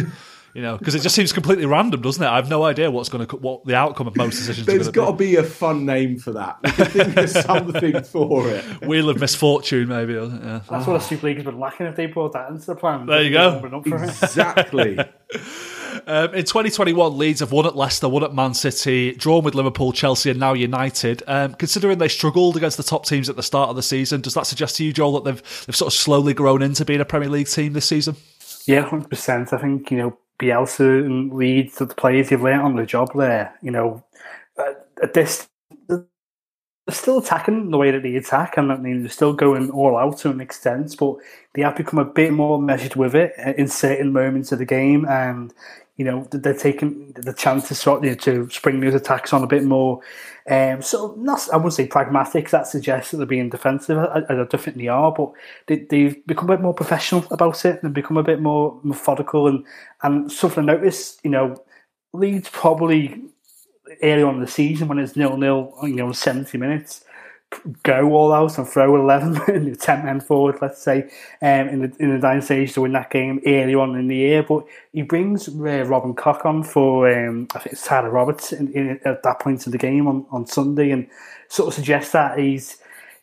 [0.55, 2.27] You know, because it just seems completely random, doesn't it?
[2.27, 4.67] I have no idea what's going to what the outcome of most decisions.
[4.67, 6.59] There's got to be a fun name for that.
[6.65, 8.87] You can think of something for it.
[8.87, 10.15] wheel of misfortune, maybe.
[10.15, 10.61] Yeah.
[10.69, 13.07] That's what the Super League has been lacking if they brought that into the plan.
[13.07, 13.57] There you go.
[13.57, 14.11] Open up for it.
[14.23, 14.99] Exactly.
[16.07, 19.93] Um, in 2021, Leeds have won at Leicester, won at Man City, drawn with Liverpool,
[19.93, 21.23] Chelsea, and now United.
[21.27, 24.35] Um, considering they struggled against the top teams at the start of the season, does
[24.35, 27.05] that suggest to you, Joel, that they've they've sort of slowly grown into being a
[27.05, 28.17] Premier League team this season?
[28.67, 29.53] Yeah, hundred percent.
[29.53, 33.55] I think you know Bielsa and Leeds, the players they've learnt on the job there.
[33.63, 34.05] You know,
[35.03, 35.49] at this
[35.89, 36.05] they're
[36.91, 40.19] still attacking the way that they attack, and I mean they're still going all out
[40.19, 41.17] to an extent, but
[41.55, 44.65] they have become a bit more measured with it uh, in certain moments of the
[44.65, 45.53] game, and
[46.01, 49.47] you know, they're taking the chance to sort you to spring those attacks on a
[49.47, 50.01] bit more.
[50.49, 52.51] Um, so not, I wouldn't say pragmatic.
[52.51, 53.99] That suggests that they're being defensive.
[53.99, 55.33] I, definitely are, but
[55.67, 57.83] they, they've become a bit more professional about it.
[57.83, 59.65] They've become a bit more methodical, and
[60.03, 61.21] and something I noticed.
[61.25, 61.63] You know,
[62.13, 63.21] Leeds probably
[64.03, 67.05] early on in the season when it's nil nil, you know, seventy minutes
[67.83, 71.11] go all out and throw 11 and 10 men forward, let's say,
[71.43, 74.17] um, in the in the dying stage to win that game early on in the
[74.17, 74.43] year.
[74.43, 78.73] But he brings uh, Robin Koch on for, um, I think it's Tyler Roberts in,
[78.73, 81.09] in, at that point in the game on, on Sunday and
[81.49, 82.79] sort of suggests that he's,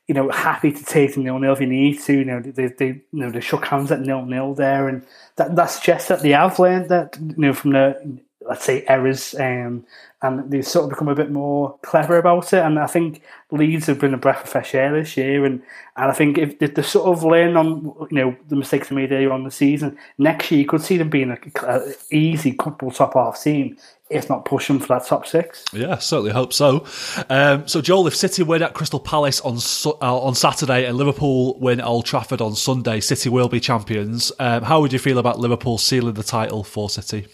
[0.07, 2.13] you know, happy to take the nil nil if he needs to.
[2.13, 5.05] You know, they, they, you know, they shook hands at nil nil there, and
[5.38, 9.36] that, that suggests that they have learned that, you know, from the, let's say, errors,
[9.36, 9.86] um,
[10.24, 12.59] and they've sort of become a bit more clever about it.
[12.59, 15.61] And I think Leeds have been a breath of fresh air this year, and,
[15.95, 19.11] and I think if they, sort of learn on you know the mistakes they made
[19.11, 22.91] earlier on the season, next year you could see them being a, a easy comfortable
[22.91, 23.78] top half team,
[24.09, 25.63] if not pushing for that top six.
[25.72, 26.86] Yeah, certainly hope so.
[27.30, 29.57] Um, so, Joel, if City win at Crystal Palace on
[30.01, 34.32] uh, on Saturday and Liverpool win Old Trafford on Sunday, City will be champions.
[34.39, 37.28] Um, how would you feel about Liverpool sealing the title for City?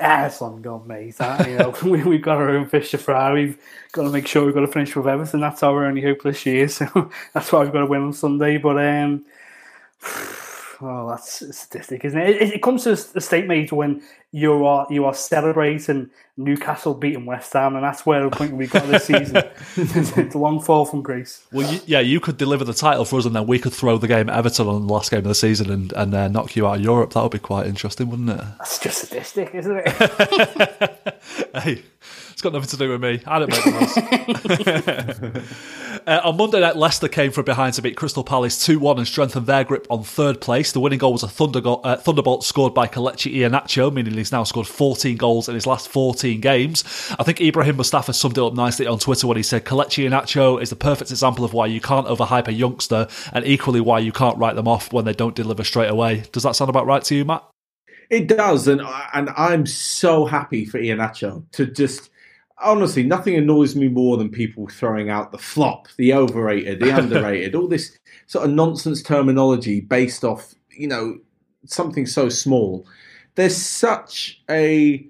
[0.00, 1.16] Long gone, mate.
[1.18, 3.32] That, you know, we, we've got our own fish to fry.
[3.32, 3.58] We've
[3.92, 5.40] got to make sure we've got to finish with everything.
[5.40, 6.68] That's our only hope this year.
[6.68, 8.58] So that's why we've got to win on Sunday.
[8.58, 9.24] But um,
[10.84, 12.42] well, that's a statistic, isn't it?
[12.42, 17.24] It, it comes to a state, mate, when you are you are celebrating Newcastle beating
[17.24, 19.36] West Ham, and that's where the point we got this season.
[19.76, 21.46] it's a long fall from grace.
[21.52, 23.96] Well, you, yeah, you could deliver the title for us, and then we could throw
[23.96, 26.54] the game at Everton on the last game of the season and, and uh, knock
[26.56, 27.14] you out of Europe.
[27.14, 28.44] That would be quite interesting, wouldn't it?
[28.58, 31.20] That's just statistic, isn't it?
[31.62, 31.82] hey,
[32.44, 33.20] got nothing to do with me.
[33.26, 36.00] I don't make the rules.
[36.06, 39.06] uh, on Monday night, Leicester came from behind to beat Crystal Palace 2 1 and
[39.06, 40.70] strengthen their grip on third place.
[40.72, 44.44] The winning goal was a thunder uh, thunderbolt scored by Kelechi Iheanacho, meaning he's now
[44.44, 46.84] scored 14 goals in his last 14 games.
[47.18, 50.62] I think Ibrahim Mustafa summed it up nicely on Twitter when he said Kelechi Iheanacho
[50.62, 54.12] is the perfect example of why you can't overhype a youngster and equally why you
[54.12, 56.24] can't write them off when they don't deliver straight away.
[56.30, 57.42] Does that sound about right to you, Matt?
[58.10, 58.82] It does, and
[59.14, 62.10] and I'm so happy for Iheanacho to just
[62.62, 67.54] honestly, nothing annoys me more than people throwing out the flop, the overrated, the underrated,
[67.54, 71.18] all this sort of nonsense terminology based off, you know,
[71.66, 72.86] something so small.
[73.34, 75.06] There's such a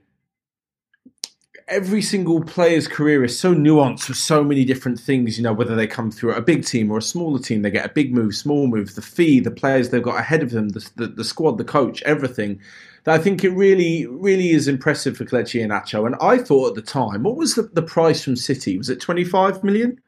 [1.68, 5.74] every single player's career is so nuanced with so many different things, you know, whether
[5.74, 8.34] they come through a big team or a smaller team, they get a big move,
[8.34, 11.56] small move, the fee, the players they've got ahead of them, the, the, the squad,
[11.58, 12.60] the coach, everything.
[13.04, 16.06] That I think it really, really is impressive for Kelechi Iheanacho.
[16.06, 18.76] And I thought at the time, what was the, the price from City?
[18.76, 20.00] Was it 25 million?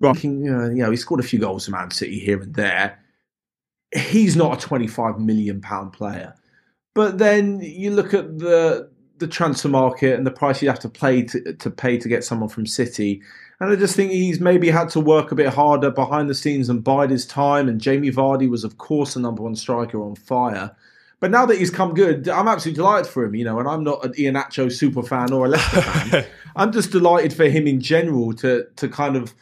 [0.00, 3.00] Right, you know, he scored a few goals for Man City here and there.
[3.92, 6.34] He's not a 25 million pound player.
[6.94, 10.88] But then you look at the the transfer market and the price you have to
[10.88, 13.22] pay to, to pay to get someone from City.
[13.60, 16.68] And I just think he's maybe had to work a bit harder behind the scenes
[16.68, 17.68] and bide his time.
[17.68, 20.76] And Jamie Vardy was, of course, the number one striker on fire.
[21.20, 23.58] But now that he's come good, I'm absolutely delighted for him, you know.
[23.58, 26.26] And I'm not an Iheanacho super fan or a Leicester fan.
[26.56, 29.34] I'm just delighted for him in general to to kind of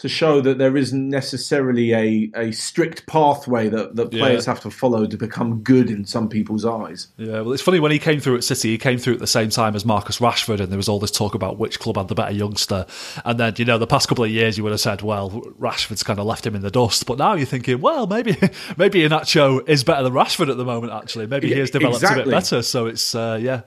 [0.00, 4.52] to show that there isn't necessarily a, a strict pathway that, that players Yeah.
[4.54, 7.08] have to follow to become good in some people's eyes.
[7.18, 9.26] Yeah, well, it's funny when he came through at City, he came through at the
[9.26, 12.08] same time as Marcus Rashford, and there was all this talk about which club had
[12.08, 12.86] the better youngster.
[13.26, 16.02] And then, you know, the past couple of years, you would have said, well, Rashford's
[16.02, 17.04] kind of left him in the dust.
[17.04, 18.32] But now you're thinking, well, maybe
[18.78, 20.94] maybe Iheanacho is better than Rashford at the moment.
[20.94, 22.62] Actually, maybe he has developed a bit better.
[22.62, 23.62] So it's uh, yeah.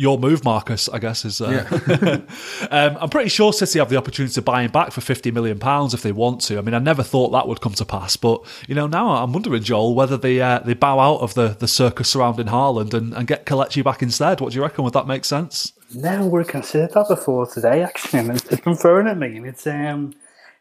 [0.00, 1.42] Your move, Marcus, I guess, is.
[1.42, 2.22] Uh,
[2.70, 5.58] um, I'm pretty sure City have the opportunity to buy him back for £50 million
[5.92, 6.56] if they want to.
[6.56, 8.16] I mean, I never thought that would come to pass.
[8.16, 11.48] But, you know, now I'm wondering, Joel, whether they uh, they bow out of the,
[11.48, 14.40] the circus surrounding Haaland and, and get Kelechi back instead.
[14.40, 14.84] What do you reckon?
[14.84, 15.74] Would that make sense?
[15.94, 19.36] Never would have considered that before today, actually, and it's it's been thrown at me,
[19.36, 20.14] and it's um,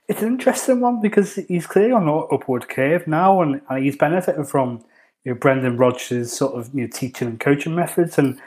[0.10, 3.96] it's an interesting one because he's clearly on an upward curve now, and, and he's
[3.96, 4.84] benefiting from
[5.24, 8.38] you know, Brendan Rodgers' sort of you know, teaching and coaching methods, and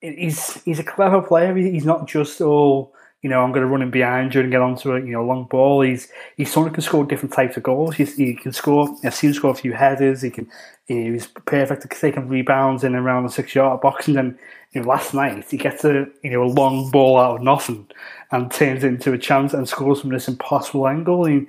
[0.00, 1.54] he's he's a clever player.
[1.54, 2.92] He's not just all
[3.22, 3.42] you know.
[3.42, 5.82] I'm going to run in behind you and get onto a you know long ball.
[5.82, 7.96] He's he's someone who can score different types of goals.
[7.96, 8.88] He's, he can score.
[9.04, 10.22] I've seen him score a few headers.
[10.22, 10.50] He can.
[10.86, 14.06] He's perfect at taking rebounds in and around the six yard box.
[14.06, 14.38] And then
[14.72, 17.88] you know last night he gets a you know a long ball out of nothing
[18.30, 21.24] and turns it into a chance and scores from this impossible angle.
[21.24, 21.46] And,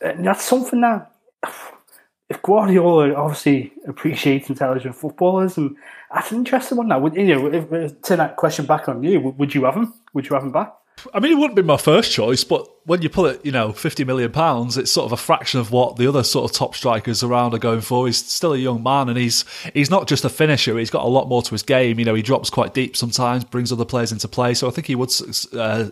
[0.00, 1.10] and that's something that
[2.30, 5.76] if Guardiola obviously appreciates intelligent footballers, and
[6.14, 6.86] that's an interesting one.
[6.86, 9.74] Now, would you know, if, if, turn that question back on you, would, you have
[9.74, 9.92] him?
[10.14, 10.72] Would you have him back?
[11.12, 13.72] I mean, it wouldn't be my first choice, but when you pull it, you know,
[13.72, 16.76] fifty million pounds, it's sort of a fraction of what the other sort of top
[16.76, 18.06] strikers around are going for.
[18.06, 20.78] He's still a young man, and he's he's not just a finisher.
[20.78, 21.98] He's got a lot more to his game.
[21.98, 24.54] You know, he drops quite deep sometimes, brings other players into play.
[24.54, 25.10] So I think he would.
[25.52, 25.86] Uh,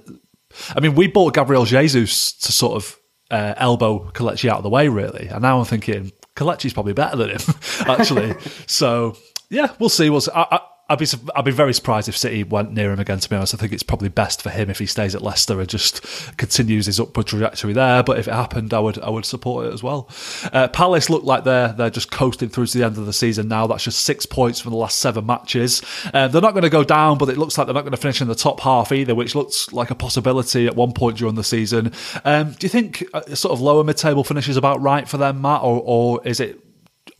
[0.76, 2.98] I mean, we bought Gabriel Jesus to sort of
[3.30, 7.16] uh, elbow Kelechi out of the way, really, and now I'm thinking Kelechi's probably better
[7.16, 7.40] than him,
[7.86, 8.34] actually.
[8.66, 9.16] so
[9.50, 10.08] yeah, we'll see.
[10.08, 10.30] We'll see.
[10.32, 10.60] I, I,
[10.90, 13.18] I'd be I'd be very surprised if City went near him again.
[13.18, 15.60] To be honest, I think it's probably best for him if he stays at Leicester
[15.60, 16.02] and just
[16.38, 18.02] continues his upward trajectory there.
[18.02, 20.08] But if it happened, I would I would support it as well.
[20.50, 23.48] Uh, Palace look like they're they're just coasting through to the end of the season
[23.48, 23.66] now.
[23.66, 25.82] That's just six points from the last seven matches.
[26.14, 27.98] Uh, they're not going to go down, but it looks like they're not going to
[27.98, 31.34] finish in the top half either, which looks like a possibility at one point during
[31.34, 31.92] the season.
[32.24, 35.18] Um, do you think uh, sort of lower mid table finish is about right for
[35.18, 36.64] them, Matt, or or is it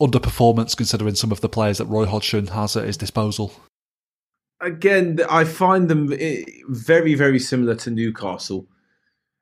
[0.01, 3.53] underperformance considering some of the players that Roy Hodgson has at his disposal?
[4.61, 8.67] again, I find them eh, very, very similar to Newcastle.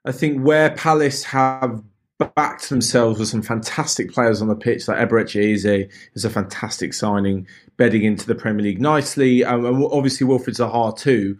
[0.05, 1.84] I think where Palace have
[2.36, 6.93] backed themselves with some fantastic players on the pitch, like Eberechi Eze is a fantastic
[6.93, 7.47] signing,
[7.78, 11.38] bedding into the Premier League nicely, um, and obviously Wilfried Zaha too.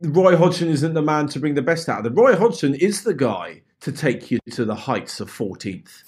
[0.00, 2.14] Roy Hodgson isn't the man to bring the best out of them.
[2.14, 6.02] Roy Hodgson is the guy to take you to the heights of 14th.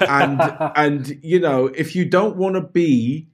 [0.08, 0.40] and
[0.74, 3.28] and you know, if you don't want to be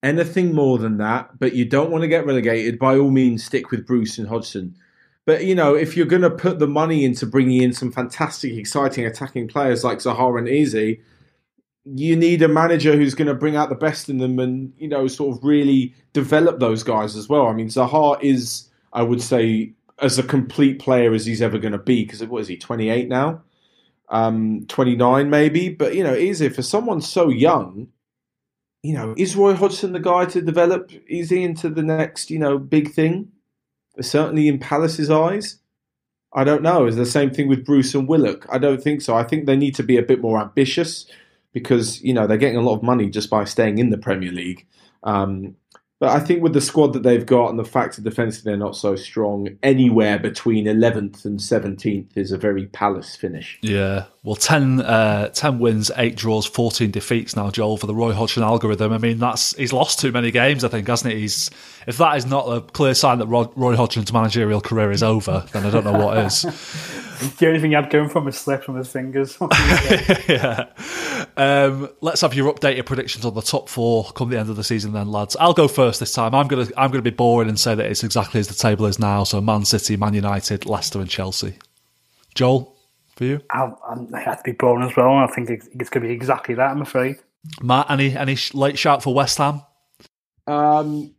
[0.00, 3.72] anything more than that, but you don't want to get relegated, by all means, stick
[3.72, 4.76] with Bruce and Hodgson.
[5.24, 8.52] But you know, if you're going to put the money into bringing in some fantastic,
[8.52, 10.98] exciting attacking players like Zaha and Eze,
[11.84, 14.86] you need a manager who's going to bring out the best in them and you
[14.86, 17.48] know, sort of really develop those guys as well.
[17.48, 21.72] I mean, Zaha is, I would say, as a complete player as he's ever going
[21.72, 23.42] to be because what is he, 28 now,
[24.08, 25.68] um, 29 maybe.
[25.68, 27.88] But you know, Eze for someone so young
[28.86, 32.56] you know, is Roy Hodgson the guy to develop Eze into the next, you know,
[32.56, 33.32] big thing?
[34.00, 35.58] Certainly in Palace's eyes.
[36.32, 36.86] I don't know.
[36.86, 38.46] Is the same thing with Bruce and Willock?
[38.48, 39.16] I don't think so.
[39.16, 41.06] I think they need to be a bit more ambitious
[41.52, 44.30] because, you know, they're getting a lot of money just by staying in the Premier
[44.30, 44.64] League.
[45.02, 45.56] Um,
[45.98, 48.58] but I think with the squad that they've got and the fact that defensively they're
[48.58, 53.58] not so strong, anywhere between 11th and 17th is a very Palace finish.
[53.62, 54.04] Yeah.
[54.22, 58.42] Well, 10, uh, 10 wins, 8 draws, 14 defeats now, Joel, for the Roy Hodgson
[58.42, 58.92] algorithm.
[58.92, 61.20] I mean, that's he's lost too many games, I think, hasn't he?
[61.20, 61.50] He's,
[61.86, 65.46] if that is not a clear sign that Roy, Roy Hodgson's managerial career is over,
[65.52, 67.02] then I don't know what is.
[67.38, 69.38] The only thing he had going from was slipped from his fingers.
[70.28, 70.66] yeah.
[71.36, 74.64] Um, let's have your updated predictions on the top four come the end of the
[74.64, 75.36] season, then, lads.
[75.38, 76.34] I'll go first this time.
[76.34, 78.98] I'm gonna I'm gonna be boring and say that it's exactly as the table is
[78.98, 79.24] now.
[79.24, 81.54] So Man City, Man United, Leicester, and Chelsea.
[82.34, 82.76] Joel,
[83.16, 85.14] for you, I, I'm, I to be boring as well.
[85.14, 86.70] I think it's, it's going to be exactly that.
[86.70, 87.16] I'm afraid.
[87.62, 87.90] Matt.
[87.90, 89.62] Any any late shout for West Ham?
[90.46, 91.14] Um,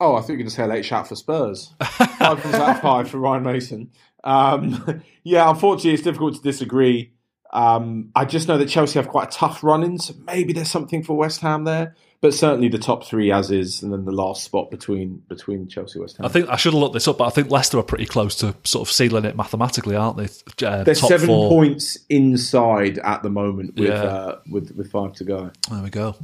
[0.00, 1.72] oh, I thought you were going to say a late shout for Spurs.
[1.80, 3.90] five comes out of five for Ryan Mason.
[4.24, 7.12] Um, yeah, unfortunately, it's difficult to disagree.
[7.52, 11.02] Um, I just know that Chelsea have quite a tough run-in, so maybe there's something
[11.02, 11.94] for West Ham there.
[12.22, 15.98] But certainly the top three as is, and then the last spot between between Chelsea
[15.98, 16.24] West Ham.
[16.24, 18.36] I think I should have looked this up, but I think Leicester are pretty close
[18.36, 20.28] to sort of sealing it mathematically, aren't they?
[20.64, 21.50] Uh, They're seven four.
[21.50, 23.94] points inside at the moment with Yeah.
[24.04, 25.50] uh, with with five to go.
[25.68, 26.14] There we go.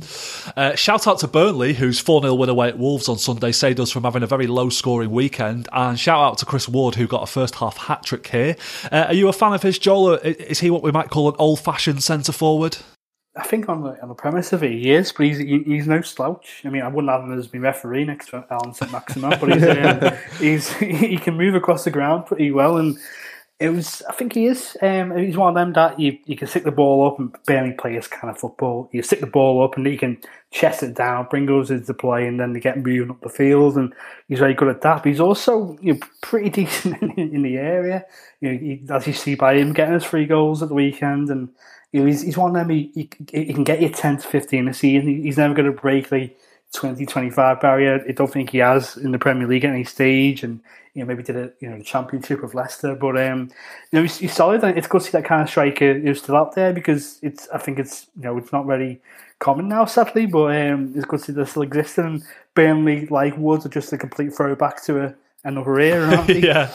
[0.56, 3.80] Uh, shout out to Burnley, whose 4 0 win away at Wolves on Sunday saved
[3.80, 5.68] us from having a very low scoring weekend.
[5.72, 8.54] And shout out to Chris Wood, who got a first half hat trick here.
[8.92, 10.14] Uh, are you a fan of his, Joel?
[10.14, 12.78] Is he what we might call an old fashioned centre forward?
[13.38, 15.86] I think on the on the premise of it, he is, but he's he, he's
[15.86, 16.62] no slouch.
[16.64, 19.52] I mean, I wouldn't have him as my referee next to Alan St Maximin, but
[19.52, 22.98] he's, um, he's he can move across the ground pretty well, and
[23.60, 24.02] it was.
[24.08, 24.76] I think he is.
[24.82, 27.72] Um, he's one of them that you you can stick the ball up and barely
[27.72, 28.88] play his kind of football.
[28.92, 30.18] You stick the ball up and he can
[30.50, 33.76] chest it down, bring us into play, and then they get moving up the field,
[33.76, 33.92] and
[34.28, 34.96] he's very good at that.
[34.96, 38.04] But he's also you know, pretty decent in, in the area.
[38.40, 41.30] You know, he, as you see by him getting his three goals at the weekend
[41.30, 41.48] and
[41.92, 44.28] you know, he's, he's one of them, he, he, he can get you 10 to
[44.28, 45.22] 15 a season.
[45.22, 46.30] He's never going to break the
[46.74, 48.04] 20, 25 barrier.
[48.06, 50.42] I don't think he has in the Premier League at any stage.
[50.42, 50.60] And,
[50.92, 52.94] you know, maybe did a, you know, the championship with Leicester.
[52.94, 53.50] But, um,
[53.90, 54.62] you know, he's, he's solid.
[54.62, 57.48] And it's good to see that kind of striker is still out there because it's,
[57.48, 59.00] I think it's, you know, it's not very
[59.38, 60.26] common now, sadly.
[60.26, 62.04] But um, it's good to see that still existing.
[62.04, 62.22] And
[62.54, 65.14] Burnley, like Woods, are just a complete throwback to a,
[65.44, 66.40] another era, aren't they?
[66.40, 66.72] yeah.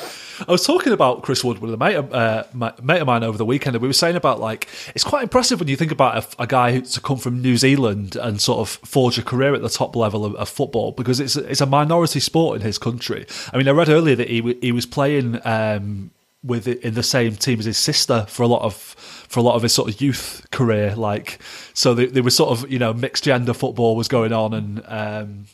[0.47, 3.23] I was talking about Chris Wood with a mate, of- uh, my- mate of mine
[3.23, 5.91] over the weekend, and we were saying about like it's quite impressive when you think
[5.91, 9.21] about a, a guy who's to come from New Zealand and sort of forge a
[9.21, 12.61] career at the top level of, of football because it's it's a minority sport in
[12.65, 13.27] his country.
[13.53, 16.09] I mean, I read earlier that he he was playing um,
[16.43, 19.53] with in the same team as his sister for a lot of for a lot
[19.55, 20.95] of his sort of youth career.
[20.95, 21.39] Like,
[21.75, 24.81] so there, there was sort of you know mixed gender football was going on and.
[24.87, 25.45] Um,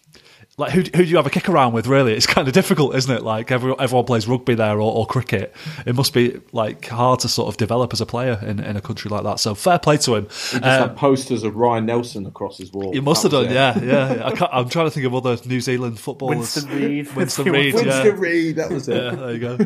[0.60, 1.88] like who, who do you have a kick around with?
[1.88, 3.24] Really, it's kind of difficult, isn't it?
[3.24, 5.56] Like everyone, everyone plays rugby there or, or cricket.
[5.86, 8.82] It must be like hard to sort of develop as a player in, in a
[8.82, 9.40] country like that.
[9.40, 10.24] So fair play to him.
[10.26, 12.92] He just Um, had posters of Ryan Nelsen across his wall.
[12.94, 13.52] he must have done, it.
[13.52, 14.28] yeah, yeah.
[14.28, 16.38] I can't, I'm trying to think of other New Zealand footballers.
[16.38, 17.12] Winston Reid.
[17.16, 17.82] Winston Reid, yeah.
[17.84, 18.96] Winston Reid, that was it.
[19.04, 19.58] Yeah, there you go.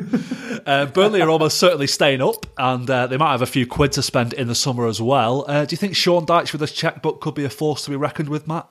[0.65, 3.91] uh, Burnley are almost certainly staying up, and uh, they might have a few quid
[3.93, 5.45] to spend in the summer as well.
[5.47, 7.95] Uh, do you think Sean Dyche with his checkbook could be a force to be
[7.95, 8.69] reckoned with, Matt?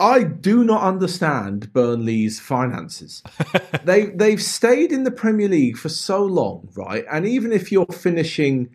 [0.00, 3.22] I do not understand Burnley's finances.
[3.84, 7.04] they they've stayed in the Premier League for so long, right?
[7.12, 8.70] And even if you're finishing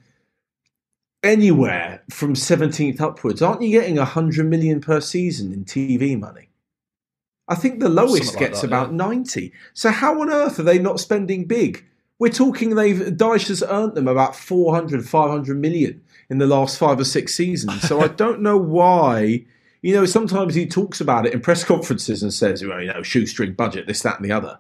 [1.24, 6.50] anywhere from 17th upwards, aren't you getting 100 million per season in TV money?
[7.48, 8.98] I think the lowest like gets that, about yeah.
[8.98, 9.52] 90.
[9.74, 11.86] So how on earth are they not spending big?
[12.18, 17.00] We're talking they've Dyche has earned them about 400, 500 million in the last five
[17.00, 17.82] or six seasons.
[17.82, 19.46] So I don't know why.
[19.86, 23.04] You know, sometimes he talks about it in press conferences and says, well, you know,
[23.04, 24.58] shoestring budget, this, that, and the other.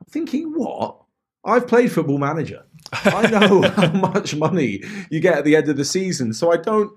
[0.00, 0.98] I'm thinking, what?
[1.44, 2.64] I've played football manager.
[2.92, 6.32] I know how much money you get at the end of the season.
[6.32, 6.92] So I don't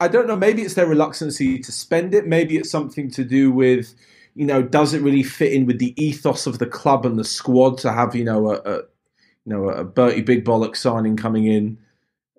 [0.00, 2.26] I don't know, maybe it's their reluctancy to spend it.
[2.26, 3.94] Maybe it's something to do with,
[4.34, 7.22] you know, does it really fit in with the ethos of the club and the
[7.22, 8.76] squad to have, you know, a, a
[9.44, 11.78] you know, a Bertie Big Bollock signing coming in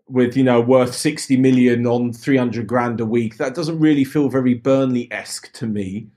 [0.08, 3.38] with, you know, worth 60 million on 300 grand a week.
[3.38, 6.08] That doesn't really feel very Burnley esque to me.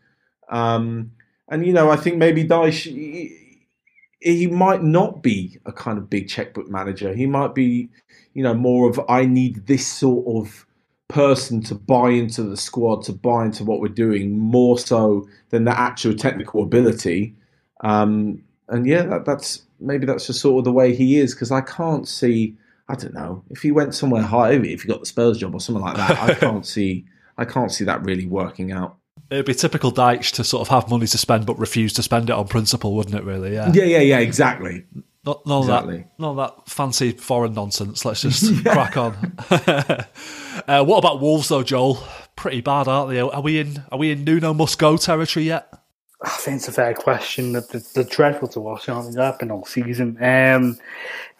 [0.50, 1.12] Um,
[1.48, 3.66] and, you know, I think maybe Dyche, he,
[4.20, 7.14] he might not be a kind of big checkbook manager.
[7.14, 7.88] He might be,
[8.34, 10.66] you know, more of, I need this sort of
[11.08, 15.64] person to buy into the squad, to buy into what we're doing, more so than
[15.64, 17.34] the actual technical ability.
[17.80, 21.50] Um, and yeah, that, that's maybe that's just sort of the way he is because
[21.50, 22.54] I can't see.
[22.88, 25.60] I don't know if he went somewhere high, if he got the Spurs job or
[25.60, 26.18] something like that.
[26.22, 27.04] I can't see.
[27.36, 28.96] I can't see that really working out.
[29.30, 32.30] It'd be typical Dyche to sort of have money to spend but refuse to spend
[32.30, 33.24] it on principle, wouldn't it?
[33.24, 33.70] Really, yeah.
[33.72, 34.84] Yeah, yeah, yeah, exactly.
[35.26, 35.94] Not, none Exactly.
[35.96, 38.04] of that, none of that fancy foreign nonsense.
[38.06, 39.14] Let's just crack on.
[39.50, 41.98] uh, what about Wolves though, Joel?
[42.36, 43.20] Pretty bad, aren't they?
[43.20, 43.84] Are we in?
[43.92, 45.70] Are we in Nuno must go territory yet?
[46.28, 47.52] I think it's a fair question.
[47.52, 49.20] They're, they're dreadful to watch, aren't they?
[49.20, 50.16] They've been all season.
[50.20, 50.78] Um,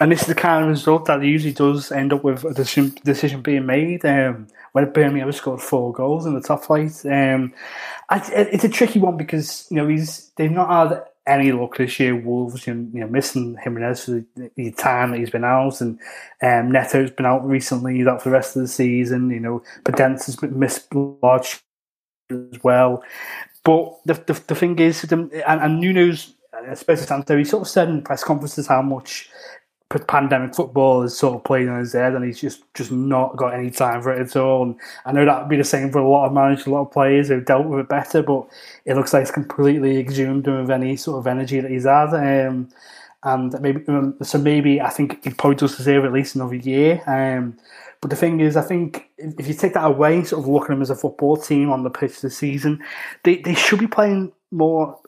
[0.00, 2.96] and this is the kind of result that usually does end up with a decision,
[3.04, 4.04] decision being made.
[4.04, 7.04] Um, when ever scored four goals in the top flight.
[7.06, 7.52] Um,
[8.10, 12.14] it's a tricky one because you know he's they've not had any luck this year.
[12.16, 14.24] Wolves, you know, missing Jimenez for
[14.56, 15.98] the, time that he's been out, and
[16.42, 18.06] um, Neto's been out recently.
[18.06, 19.30] Out for the rest of the season.
[19.30, 21.60] You know, Podence has missed large
[22.30, 23.02] as well.
[23.64, 26.12] But the, the, the thing is, and, and Nuno
[26.70, 29.28] Espírito Santo, he sort of said in press conferences how much
[30.06, 33.54] pandemic football is sort of playing on his head, and he's just, just not got
[33.54, 34.62] any time for it at all.
[34.62, 36.82] And I know that would be the same for a lot of managers, a lot
[36.82, 38.46] of players who've dealt with it better, but
[38.84, 42.12] it looks like it's completely exhumed him of any sort of energy that he's had.
[42.14, 42.68] Um,
[43.24, 47.02] and maybe um, so maybe I think he probably does deserve at least another year.
[47.06, 47.56] Um,
[48.00, 50.68] but the thing is, I think if you take that away, sort of look at
[50.68, 52.82] them as a football team on the pitch this season,
[53.24, 55.00] they, they should be playing more.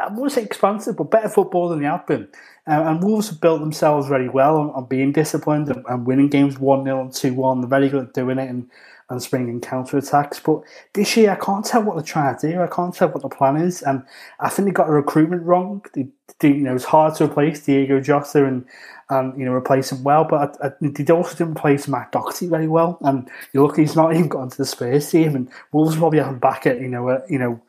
[0.00, 2.28] I won't say expansive, but better football than they have been.
[2.66, 6.28] Uh, and Wolves have built themselves very well on, on being disciplined and, and winning
[6.28, 7.60] games 1 0 and 2 1.
[7.60, 8.70] They're very good at doing it and,
[9.10, 10.40] and springing counter attacks.
[10.40, 10.62] But
[10.94, 12.60] this year, I can't tell what they're trying to do.
[12.62, 13.82] I can't tell what the plan is.
[13.82, 14.04] And
[14.38, 15.84] I think they got the recruitment wrong.
[15.94, 16.08] They,
[16.38, 18.64] they, you know, it's hard to replace Diogo Jota and,
[19.10, 20.24] and you know, replace him well.
[20.24, 22.98] But I, I, they also didn't replace Matt Doherty very well.
[23.02, 25.34] And you look, he's not even got into the Spurs team.
[25.34, 27.60] And Wolves probably have him back at, you know, you know,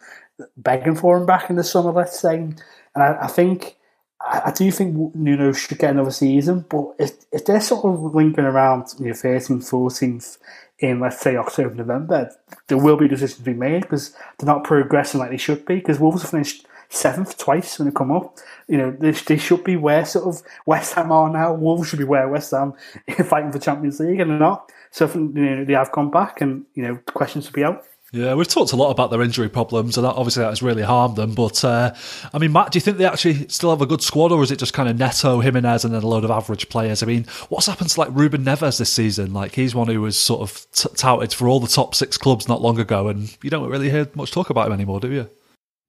[0.56, 2.36] begging for him back in the summer, let's say.
[2.36, 2.62] And
[2.96, 3.78] I, I think
[4.24, 8.46] I do think Nuno should get another season, but if, if they're sort of lingering
[8.46, 10.38] around you know, 13th, 14th
[10.82, 12.32] in, let's say, October, November,
[12.68, 15.76] there will be decisions to be made because they're not progressing like they should be.
[15.76, 18.38] Because Wolves have finished seventh twice when they come up.
[18.68, 21.54] You know, they, they should be where sort of West Ham are now.
[21.54, 22.74] Wolves should be where West Ham
[23.08, 24.72] are fighting for Champions League, and they're not.
[24.90, 27.86] So you know, they have gone back, and you know, questions will be out.
[28.14, 31.16] Yeah, we've talked a lot about their injury problems, and obviously that has really harmed
[31.16, 31.34] them.
[31.34, 31.93] But uh,
[32.34, 34.51] I mean, Matt, do you think they actually still have a good squad, or is
[34.51, 37.01] it just kind of Neto, Jimenez, and then a load of average players?
[37.01, 39.34] I mean, what's happened to like Ruben Neves this season?
[39.34, 42.49] Like he's one who was sort of t- touted for all the top six clubs
[42.49, 45.30] not long ago, and you don't really hear much talk about him anymore, do you?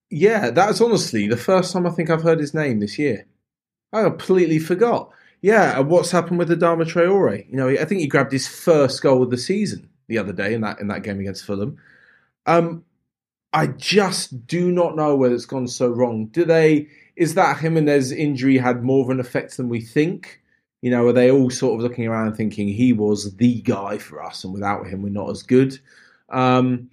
[0.08, 3.26] Yeah, that's honestly the first time I think I've heard his name this year.
[3.92, 5.10] I completely forgot.
[5.40, 7.50] Yeah, and what's happened with Adama Traore?
[7.50, 10.54] You know, I think he grabbed his first goal of the season the other day
[10.54, 11.78] in that in that game against Fulham.
[12.46, 12.84] Um,
[13.52, 16.26] I just do not know where it's gone so wrong.
[16.26, 16.88] Do they?
[17.16, 20.40] Is that Jimenez injury had more of an effect than we think?
[20.80, 24.22] You know, are they all sort of looking around thinking he was the guy for
[24.22, 25.78] us, and without him, we're not as good?
[26.30, 26.90] Um,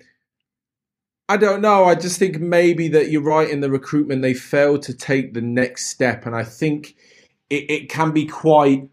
[1.30, 1.86] I don't know.
[1.86, 4.22] I just think maybe that you're right in the recruitment.
[4.22, 6.96] They failed to take the next step, and I think
[7.50, 8.90] it, it can be quite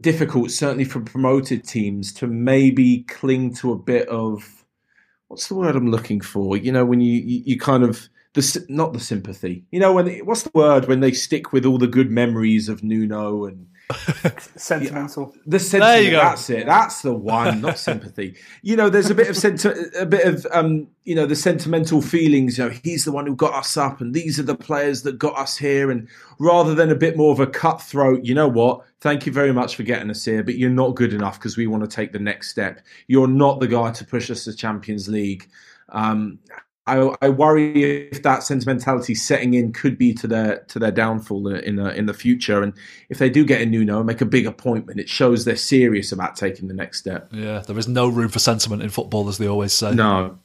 [0.00, 4.63] difficult, certainly for promoted teams, to maybe cling to a bit of
[5.28, 6.56] what's the word I'm looking for?
[6.56, 9.64] You know, when you you, you kind of the not the sympathy.
[9.70, 12.68] You know, when they, what's the word when they stick with all the good memories
[12.68, 13.66] of Nuno and
[14.56, 15.34] Sentimental.
[15.44, 16.16] the sentiment, you go.
[16.16, 16.64] that's it.
[16.64, 18.36] That's the one, not sympathy.
[18.62, 19.68] You know, there's a bit of senti-
[19.98, 22.56] a bit of um, you know, the sentimental feelings.
[22.56, 25.18] You know, he's the one who got us up, and these are the players that
[25.18, 25.90] got us here.
[25.90, 26.08] And
[26.38, 28.80] rather than a bit more of a cutthroat, you know what?
[29.00, 31.66] Thank you very much for getting us here, but you're not good enough because we
[31.66, 32.80] want to take the next step.
[33.06, 35.46] You're not the guy to push us to Champions League.
[35.90, 36.38] Um,
[36.86, 41.48] I, I worry if that sentimentality setting in could be to their to their downfall
[41.48, 42.62] in the, in the future.
[42.62, 42.74] And
[43.08, 46.12] if they do get a Nuno and make a big appointment, it shows they're serious
[46.12, 47.28] about taking the next step.
[47.32, 49.94] Yeah, there is no room for sentiment in football, as they always say.
[49.94, 50.38] No,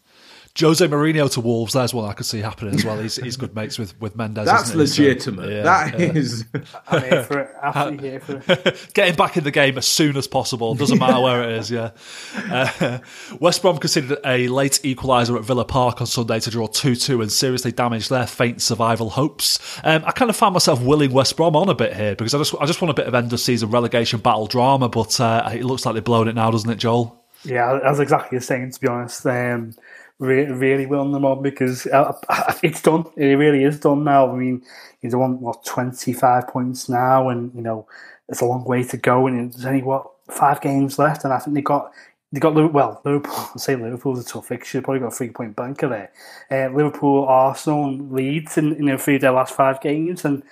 [0.60, 2.98] Jose Mourinho to Wolves, there's one I could see happening as well.
[3.00, 4.46] He's, he's good mates with, with Mendes.
[4.46, 4.88] that's isn't?
[4.88, 5.50] So, legitimate.
[5.50, 6.12] yeah, That yeah.
[6.14, 6.46] is.
[6.88, 7.50] I'm here for it.
[7.62, 8.90] Absolutely here for it.
[8.94, 10.76] Getting back in the game as soon as possible.
[10.76, 11.92] Doesn't matter where it is, yeah.
[12.36, 13.00] Uh,
[13.40, 17.22] West Brom considered a late equaliser at Villa Park on Sunday to draw 2 2
[17.22, 19.60] and seriously damage their faint survival hopes.
[19.84, 22.38] Um, I kind of found myself willing West Brom on a bit here because I
[22.40, 25.50] just, I just want a bit of end of season relegation battle drama, but uh,
[25.54, 27.16] it looks like they've blown it now, doesn't it, Joel?
[27.46, 29.26] Yeah, I was exactly the same, to be honest.
[29.26, 29.74] Um,
[30.20, 32.14] re- really willing them on because uh,
[32.64, 33.06] it's done.
[33.16, 34.32] It really is done now.
[34.32, 34.64] I mean,
[35.02, 37.88] he's on, what, 25 points now, and, you know,
[38.28, 41.40] it's a long way to go, and there's only, what, five games left, and I
[41.40, 41.92] think they got.
[42.32, 43.34] They got Liverpool, well, Liverpool.
[43.56, 44.84] I say Liverpool's a tough fixture.
[44.84, 46.12] Probably got a three point banker there.
[46.52, 50.44] Uh, Liverpool, Arsenal, Leeds in know three of their last five games, and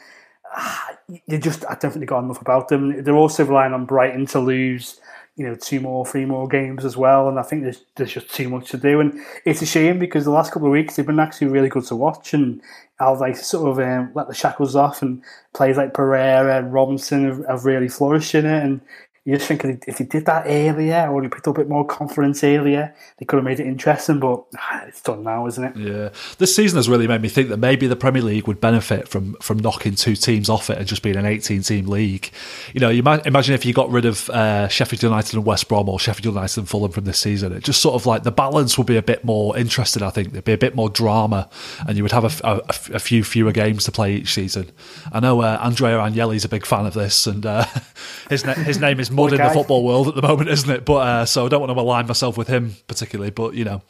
[1.27, 3.03] they just I don't think they got enough about them.
[3.03, 4.99] They're also relying on Brighton to lose,
[5.37, 8.33] you know, two more, three more games as well, and I think there's there's just
[8.33, 8.99] too much to do.
[8.99, 11.85] And it's a shame because the last couple of weeks they've been actually really good
[11.85, 12.59] to watch, and
[12.99, 15.21] Allardyce sort of um, let the shackles off, and
[15.53, 18.63] players like Pereira and Robinson have, have really flourished in it.
[18.63, 18.81] And
[19.27, 21.85] you just think if they did that earlier, or they picked up a bit more
[21.85, 24.21] confidence earlier, they could have made it interesting.
[24.21, 25.75] But ah, it's done now, isn't it?
[25.75, 29.09] Yeah, this season has really made me think that maybe the Premier League would benefit
[29.09, 32.31] from from knocking two teams off it and just being an 18 team league.
[32.73, 35.67] You know, you might imagine if you got rid of uh, Sheffield United and West
[35.67, 38.31] Brom or Sheffield United and Fulham from this season, it just sort of like the
[38.31, 40.03] balance would be a bit more interesting.
[40.03, 41.49] I think there'd be a bit more drama,
[41.85, 42.61] and you would have a, a-
[42.95, 44.71] a few fewer games to play each season.
[45.11, 47.65] I know uh, Andrea Agnelli's a big fan of this, and uh,
[48.29, 50.85] his na- his name is mud in the football world at the moment, isn't it?
[50.85, 53.81] But uh, so I don't want to align myself with him particularly, but you know.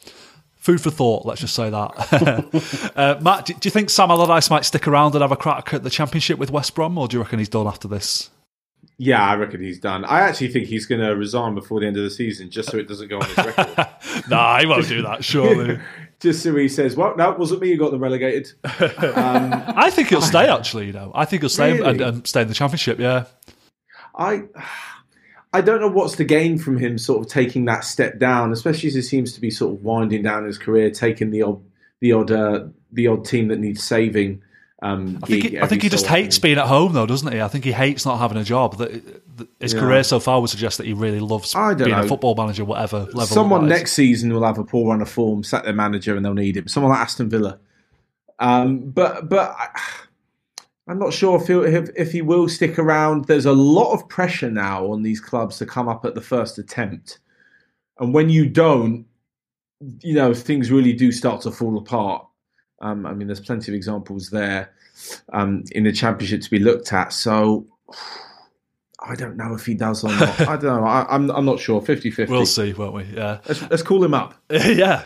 [0.56, 2.92] Food for thought, let's just say that.
[2.96, 5.72] uh, Matt, do, do you think Sam Allardyce might stick around and have a crack
[5.72, 8.28] at the championship with West Brom, or do you reckon he's done after this?
[9.00, 10.04] Yeah, I reckon he's done.
[10.04, 12.78] I actually think he's going to resign before the end of the season, just so
[12.78, 13.86] it doesn't go on his record.
[14.28, 15.78] nah, he won't do that, surely.
[16.20, 20.08] just so he says, "Well, no, it wasn't me who got them relegated." I think
[20.08, 21.12] he'll stay, actually, you know.
[21.14, 23.26] I think he'll stay and, and stay in the championship, yeah.
[24.16, 24.42] I
[25.52, 28.88] I don't know what's to gain from him sort of taking that step down, especially
[28.88, 31.60] as he seems to be sort of winding down his career, taking the odd
[32.00, 34.42] the odd uh, the odd team that needs saving.
[34.80, 37.40] Um, I think, he, I think he just hates being at home, though, doesn't he?
[37.40, 38.78] I think he hates not having a job.
[38.78, 38.92] That
[39.58, 39.80] His Yeah.
[39.80, 42.06] career so far would suggest that he really loves I don't being a know.
[42.08, 43.26] football manager, whatever level.
[43.26, 46.34] Someone next season will have a poor run of form, sack their manager, and they'll
[46.34, 46.68] need him.
[46.68, 47.58] Someone like Aston Villa.
[48.38, 49.68] Um, but but I,
[50.88, 53.26] I'm not sure if, if if he will stick around.
[53.26, 56.58] There's a lot of pressure now on these clubs to come up at the first
[56.58, 57.18] attempt,
[57.98, 59.06] and when you don't,
[60.00, 62.26] you know things really do start to fall apart.
[62.80, 64.72] Um, I mean, there's plenty of examples there
[65.32, 67.12] um, in the championship to be looked at.
[67.12, 67.66] So.
[69.08, 70.40] I don't know if he does or not.
[70.40, 70.84] I don't know.
[70.84, 71.80] I, I'm I'm not sure.
[71.80, 72.28] 50-50.
[72.28, 73.04] We'll see, won't we?
[73.04, 73.38] Yeah.
[73.48, 74.34] Let's, let's call him up.
[74.50, 75.04] yeah,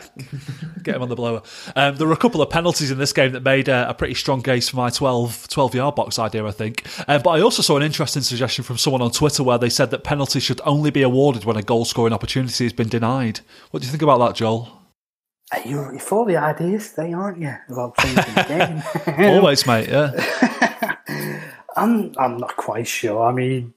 [0.83, 1.41] get him on the blower.
[1.75, 4.13] Um, there were a couple of penalties in this game that made uh, a pretty
[4.13, 6.85] strong case for my 12, 12 yard box idea, I think.
[7.07, 9.91] Uh, but I also saw an interesting suggestion from someone on Twitter where they said
[9.91, 13.39] that penalties should only be awarded when a goal scoring opportunity has been denied.
[13.71, 14.81] What do you think about that, Joel?
[15.51, 17.53] Uh, You're, you're full of the ideas today, aren't you?
[17.69, 18.83] About changing the
[19.15, 19.29] game.
[19.29, 19.87] Always, mate.
[19.89, 20.11] Yeah.
[21.75, 23.23] I'm, I'm not quite sure.
[23.23, 23.73] I mean,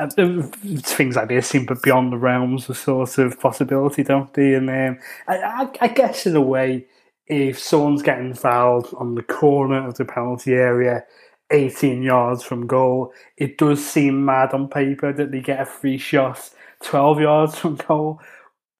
[0.00, 0.42] uh,
[0.78, 4.54] things like this seem beyond the realms of sort of possibility, don't they?
[4.54, 4.98] And um,
[5.28, 6.86] I, I, guess in a way,
[7.26, 11.04] if someone's getting fouled on the corner of the penalty area,
[11.50, 15.98] 18 yards from goal, it does seem mad on paper that they get a free
[15.98, 16.50] shot
[16.82, 18.20] 12 yards from goal.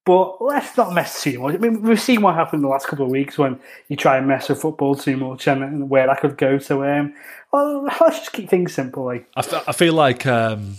[0.07, 1.55] But let's not mess too much.
[1.55, 4.27] I mean, we've seen what happened the last couple of weeks when you try and
[4.27, 6.59] mess with football too much and where that could go.
[6.59, 7.15] So, um,
[7.53, 9.05] well, let's just keep things simple.
[9.05, 10.77] Like, I, f- I feel like um,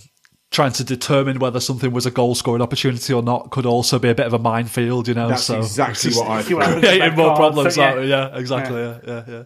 [0.52, 4.10] trying to determine whether something was a goal scoring opportunity or not could also be
[4.10, 5.30] a bit of a minefield, you know.
[5.30, 6.68] That's so exactly what I See what thought.
[6.68, 7.76] happens with creating more problems.
[7.76, 8.08] so, aren't we?
[8.08, 8.82] yeah, exactly.
[8.82, 9.44] Yeah, yeah, yeah.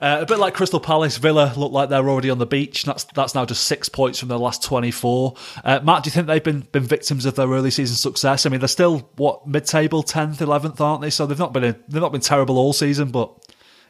[0.00, 2.82] Uh, a bit like Crystal Palace, Villa look like they're already on the beach.
[2.84, 5.34] That's that's now just six points from their last twenty four.
[5.64, 8.44] Uh, Matt, do you think they've been been victims of their early season success?
[8.44, 11.10] I mean, they're still what mid table, tenth, eleventh, aren't they?
[11.10, 13.32] So they've not been a, they've not been terrible all season, but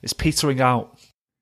[0.02, 0.98] it's petering out.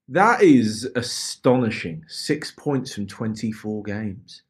[0.08, 2.04] That is astonishing.
[2.08, 4.42] Six points from 24 games.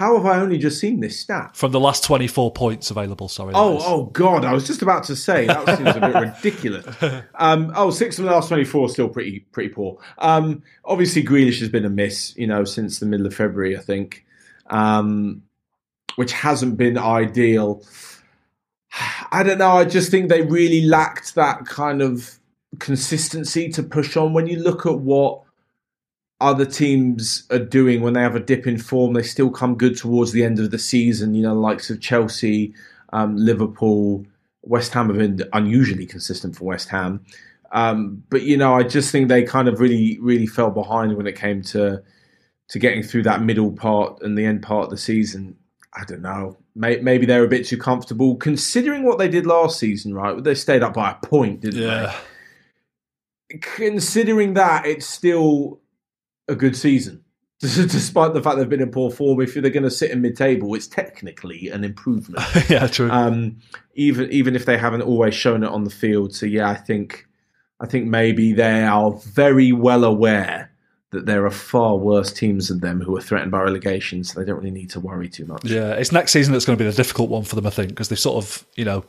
[0.00, 1.54] How have I only just seen this stat?
[1.54, 3.52] From the last 24 points available, sorry.
[3.54, 4.46] Oh, oh God!
[4.46, 7.22] I was just about to say that seems a bit ridiculous.
[7.34, 9.98] Um, oh, six of the last twenty-four, still pretty pretty poor.
[10.16, 13.82] Um, obviously, Grealish has been a miss, you know, since the middle of February, I
[13.82, 14.24] think,
[14.70, 15.42] um,
[16.16, 17.84] which hasn't been ideal.
[19.30, 19.72] I don't know.
[19.72, 22.38] I just think they really lacked that kind of
[22.78, 24.32] consistency to push on.
[24.32, 25.42] When you look at what
[26.40, 29.96] other teams are doing when they have a dip in form, they still come good
[29.96, 31.34] towards the end of the season.
[31.34, 32.74] You know, likes of Chelsea,
[33.12, 34.24] um, Liverpool,
[34.62, 37.24] West Ham have been unusually consistent for West Ham.
[37.72, 41.26] Um, but you know, I just think they kind of really, really fell behind when
[41.26, 42.02] it came to
[42.68, 45.56] to getting through that middle part and the end part of the season.
[45.94, 46.56] I don't know.
[46.76, 50.14] Maybe they're a bit too comfortable, considering what they did last season.
[50.14, 52.14] Right, they stayed up by a point, didn't yeah.
[53.50, 53.58] they?
[53.58, 55.79] Considering that, it's still
[56.50, 57.24] a good season.
[57.60, 60.74] Despite the fact they've been in poor form, if they're going to sit in mid-table,
[60.74, 62.42] it's technically an improvement.
[62.70, 63.10] yeah, true.
[63.10, 63.58] um,
[63.94, 66.34] even even if they haven't always shown it on the field.
[66.34, 67.26] So yeah, I think
[67.78, 70.70] I think maybe they are very well aware
[71.10, 74.46] that there are far worse teams than them who are threatened by relegation, so they
[74.46, 75.64] don't really need to worry too much.
[75.64, 77.90] Yeah, it's next season that's going to be the difficult one for them, I think,
[77.90, 79.04] because they sort of, you know,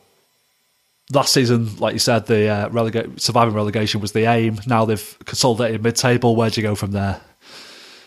[1.13, 4.59] last season, like you said, the uh, relegate surviving relegation was the aim.
[4.65, 6.35] Now they've consolidated mid-table.
[6.35, 7.22] Where do you go from there?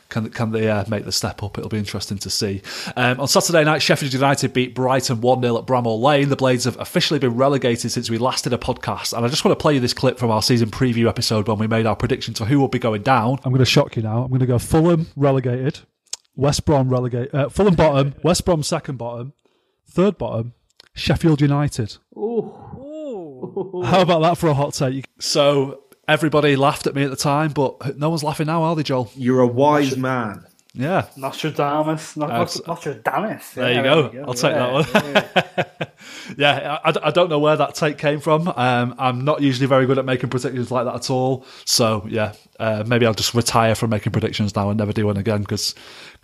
[0.08, 1.58] Can can they uh, make the step up?
[1.58, 2.62] It'll be interesting to see.
[2.96, 6.28] Um, on Saturday night, Sheffield United beat Brighton 1 0 at Bramall Lane.
[6.28, 9.16] The Blades have officially been relegated since we last did a podcast.
[9.16, 11.58] And I just want to play you this clip from our season preview episode when
[11.58, 13.38] we made our predictions for who will be going down.
[13.44, 14.22] I'm going to shock you now.
[14.22, 15.80] I'm going to go Fulham relegated,
[16.36, 19.32] West Brom relegated, uh, Fulham bottom, West Brom second bottom,
[19.88, 20.54] third bottom,
[20.94, 21.96] Sheffield United.
[22.16, 25.06] Oh, how about that for a hot take?
[25.18, 28.82] So everybody laughed at me at the time, but no one's laughing now, are they,
[28.82, 29.10] Joel?
[29.16, 30.46] You're a wise man.
[30.76, 31.06] Yeah.
[31.16, 32.16] Nostradamus.
[32.16, 32.30] Not,
[32.66, 33.52] Nostradamus.
[33.52, 33.82] There Yeah, you
[34.12, 34.24] go.
[34.26, 35.88] I'll take that one.
[36.36, 38.48] yeah, I, I don't know where that take came from.
[38.48, 41.46] Um, I'm not usually very good at making predictions like that at all.
[41.64, 45.16] So yeah, uh, maybe I'll just retire from making predictions now and never do one
[45.16, 45.74] again because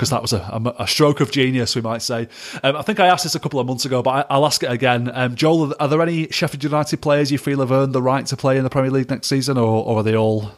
[0.00, 2.26] that was a, a, a stroke of genius, we might say.
[2.64, 4.64] Um, I think I asked this a couple of months ago, but I, I'll ask
[4.64, 5.12] it again.
[5.14, 8.36] Um, Joel, are there any Sheffield United players you feel have earned the right to
[8.36, 10.50] play in the Premier League next season, or, or are they all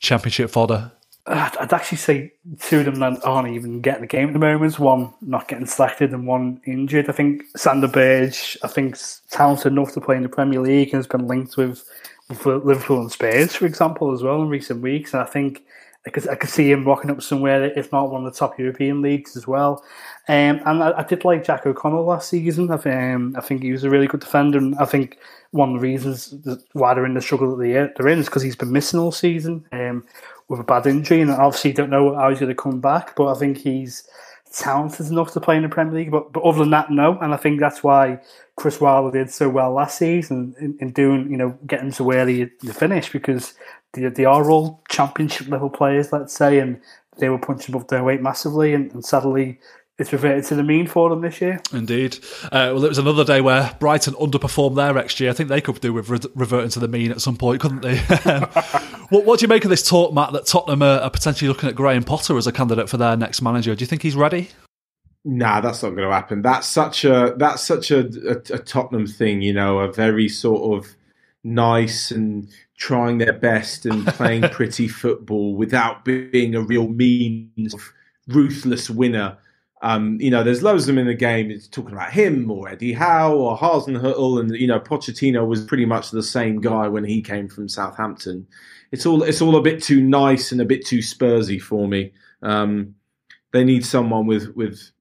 [0.00, 0.92] Championship fodder?
[1.26, 4.78] I'd actually say two of them that aren't even getting the game at the moment.
[4.80, 7.08] One not getting selected and one injured.
[7.08, 8.96] I think Sander Berge, I think,
[9.30, 11.88] talented enough to play in the Premier League and has been linked with,
[12.28, 15.14] with Liverpool and Spurs, for example, as well in recent weeks.
[15.14, 15.62] And I think
[16.08, 18.58] I could, I could see him rocking up somewhere, if not one of the top
[18.58, 19.84] European leagues as well.
[20.26, 22.68] Um, and I, I did like Jack O'Connell last season.
[22.72, 24.58] I, think- um, I think he was a really good defender.
[24.58, 25.18] And I think
[25.52, 26.34] one of the reasons
[26.72, 29.12] why they're in the struggle that they- they're in is because he's been missing all
[29.12, 30.04] season um,
[30.52, 31.22] with a bad injury.
[31.22, 33.16] And obviously, don't know how he's going to come back.
[33.16, 34.06] But I think he's
[34.52, 36.10] talented enough to play in the Premier League.
[36.10, 37.18] But, but other than that, no.
[37.18, 38.20] And I think that's why
[38.56, 42.26] Chris Wilder did so well last season in, in doing, you know, getting to where
[42.28, 43.54] he the finish because
[43.94, 46.80] they, they are all championship level players, let's say, and
[47.16, 48.74] they were punching above their weight massively.
[48.74, 49.58] And, and sadly,
[49.98, 51.60] it's reverted to the mean for them this year.
[51.72, 52.18] Indeed.
[52.44, 55.28] Uh, well, it was another day where Brighton underperformed their XG.
[55.28, 57.82] I think they could do with re- reverting to the mean at some point, couldn't
[57.82, 57.98] they?
[59.10, 61.68] what, what do you make of this talk, Matt, that Tottenham are, are potentially looking
[61.68, 63.74] at Graham Potter as a candidate for their next manager?
[63.74, 64.48] Do you think he's ready?
[65.24, 66.42] Nah, that's not going to happen.
[66.42, 70.76] That's such a that's such a, a, a Tottenham thing, you know, a very sort
[70.76, 70.90] of
[71.44, 77.74] nice and trying their best and playing pretty football without being a real means
[78.26, 79.38] ruthless winner.
[79.82, 81.50] Um, you know, there's loads of them in the game.
[81.50, 85.84] It's talking about him or Eddie Howe or Hasenhüttl, and you know, Pochettino was pretty
[85.84, 88.46] much the same guy when he came from Southampton.
[88.92, 92.12] It's all it's all a bit too nice and a bit too Spursy for me.
[92.42, 92.94] Um,
[93.52, 94.92] they need someone with with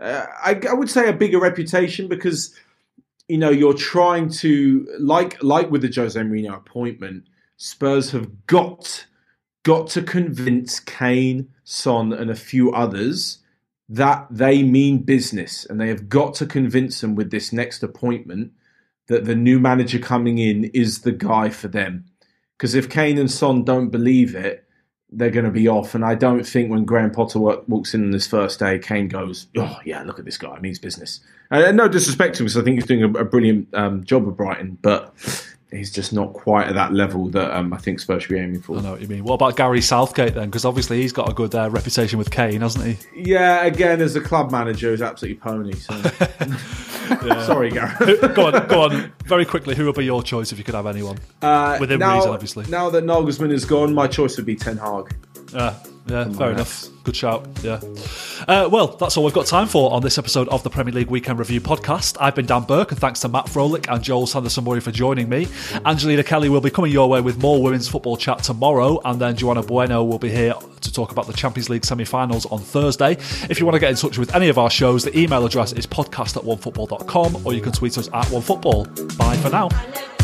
[0.00, 2.54] uh, I, I would say a bigger reputation because
[3.28, 7.24] you know you're trying to like like with the Jose Mourinho appointment,
[7.58, 9.04] Spurs have got
[9.64, 13.40] got to convince Kane, Son, and a few others
[13.88, 18.52] that they mean business, and they have got to convince them with this next appointment
[19.06, 22.04] that the new manager coming in is the guy for them.
[22.56, 24.68] Because if Kane and Son don't believe it,
[25.10, 25.94] they're going to be off.
[25.94, 29.46] And I don't think when Graham Potter walks in on this first day, Kane goes,
[29.56, 31.20] "Oh yeah, look at this guy, It means business."
[31.50, 34.36] And no disrespect to him, because I think he's doing a, brilliant um, job with
[34.36, 35.14] Brighton, but
[35.70, 38.62] he's just not quite at that level that um, I think Spurs should be aiming
[38.62, 38.78] for.
[38.78, 39.24] I know what you mean.
[39.24, 40.46] What about Gary Southgate then?
[40.46, 42.96] Because obviously he's got a good uh, reputation with Kane, hasn't he?
[43.30, 45.74] Yeah, again, as a club manager, he's absolutely pony.
[45.74, 45.94] So.
[47.46, 48.34] Sorry, Gareth.
[48.34, 49.12] go on, go on.
[49.24, 51.18] Very quickly, who would be your choice if you could have anyone?
[51.40, 52.66] Uh, Within now, reason, obviously.
[52.68, 55.14] Now that Nagelsmann is gone, my choice would be Ten Hag.
[56.08, 56.88] Yeah, fair enough.
[57.04, 57.46] Good shout.
[57.62, 57.80] Yeah.
[58.46, 61.10] Uh, well, that's all we've got time for on this episode of the Premier League
[61.10, 62.16] Weekend Review podcast.
[62.20, 65.28] I've been Dan Burke, and thanks to Matt Frohlich and Joel Sanderson Murray for joining
[65.28, 65.48] me.
[65.84, 69.36] Angelina Kelly will be coming your way with more women's football chat tomorrow, and then
[69.36, 73.12] Joanna Bueno will be here to talk about the Champions League semi-finals on Thursday.
[73.48, 75.72] If you want to get in touch with any of our shows, the email address
[75.72, 79.16] is podcast at onefootball.com, or you can tweet us at onefootball.
[79.16, 80.17] Bye for now.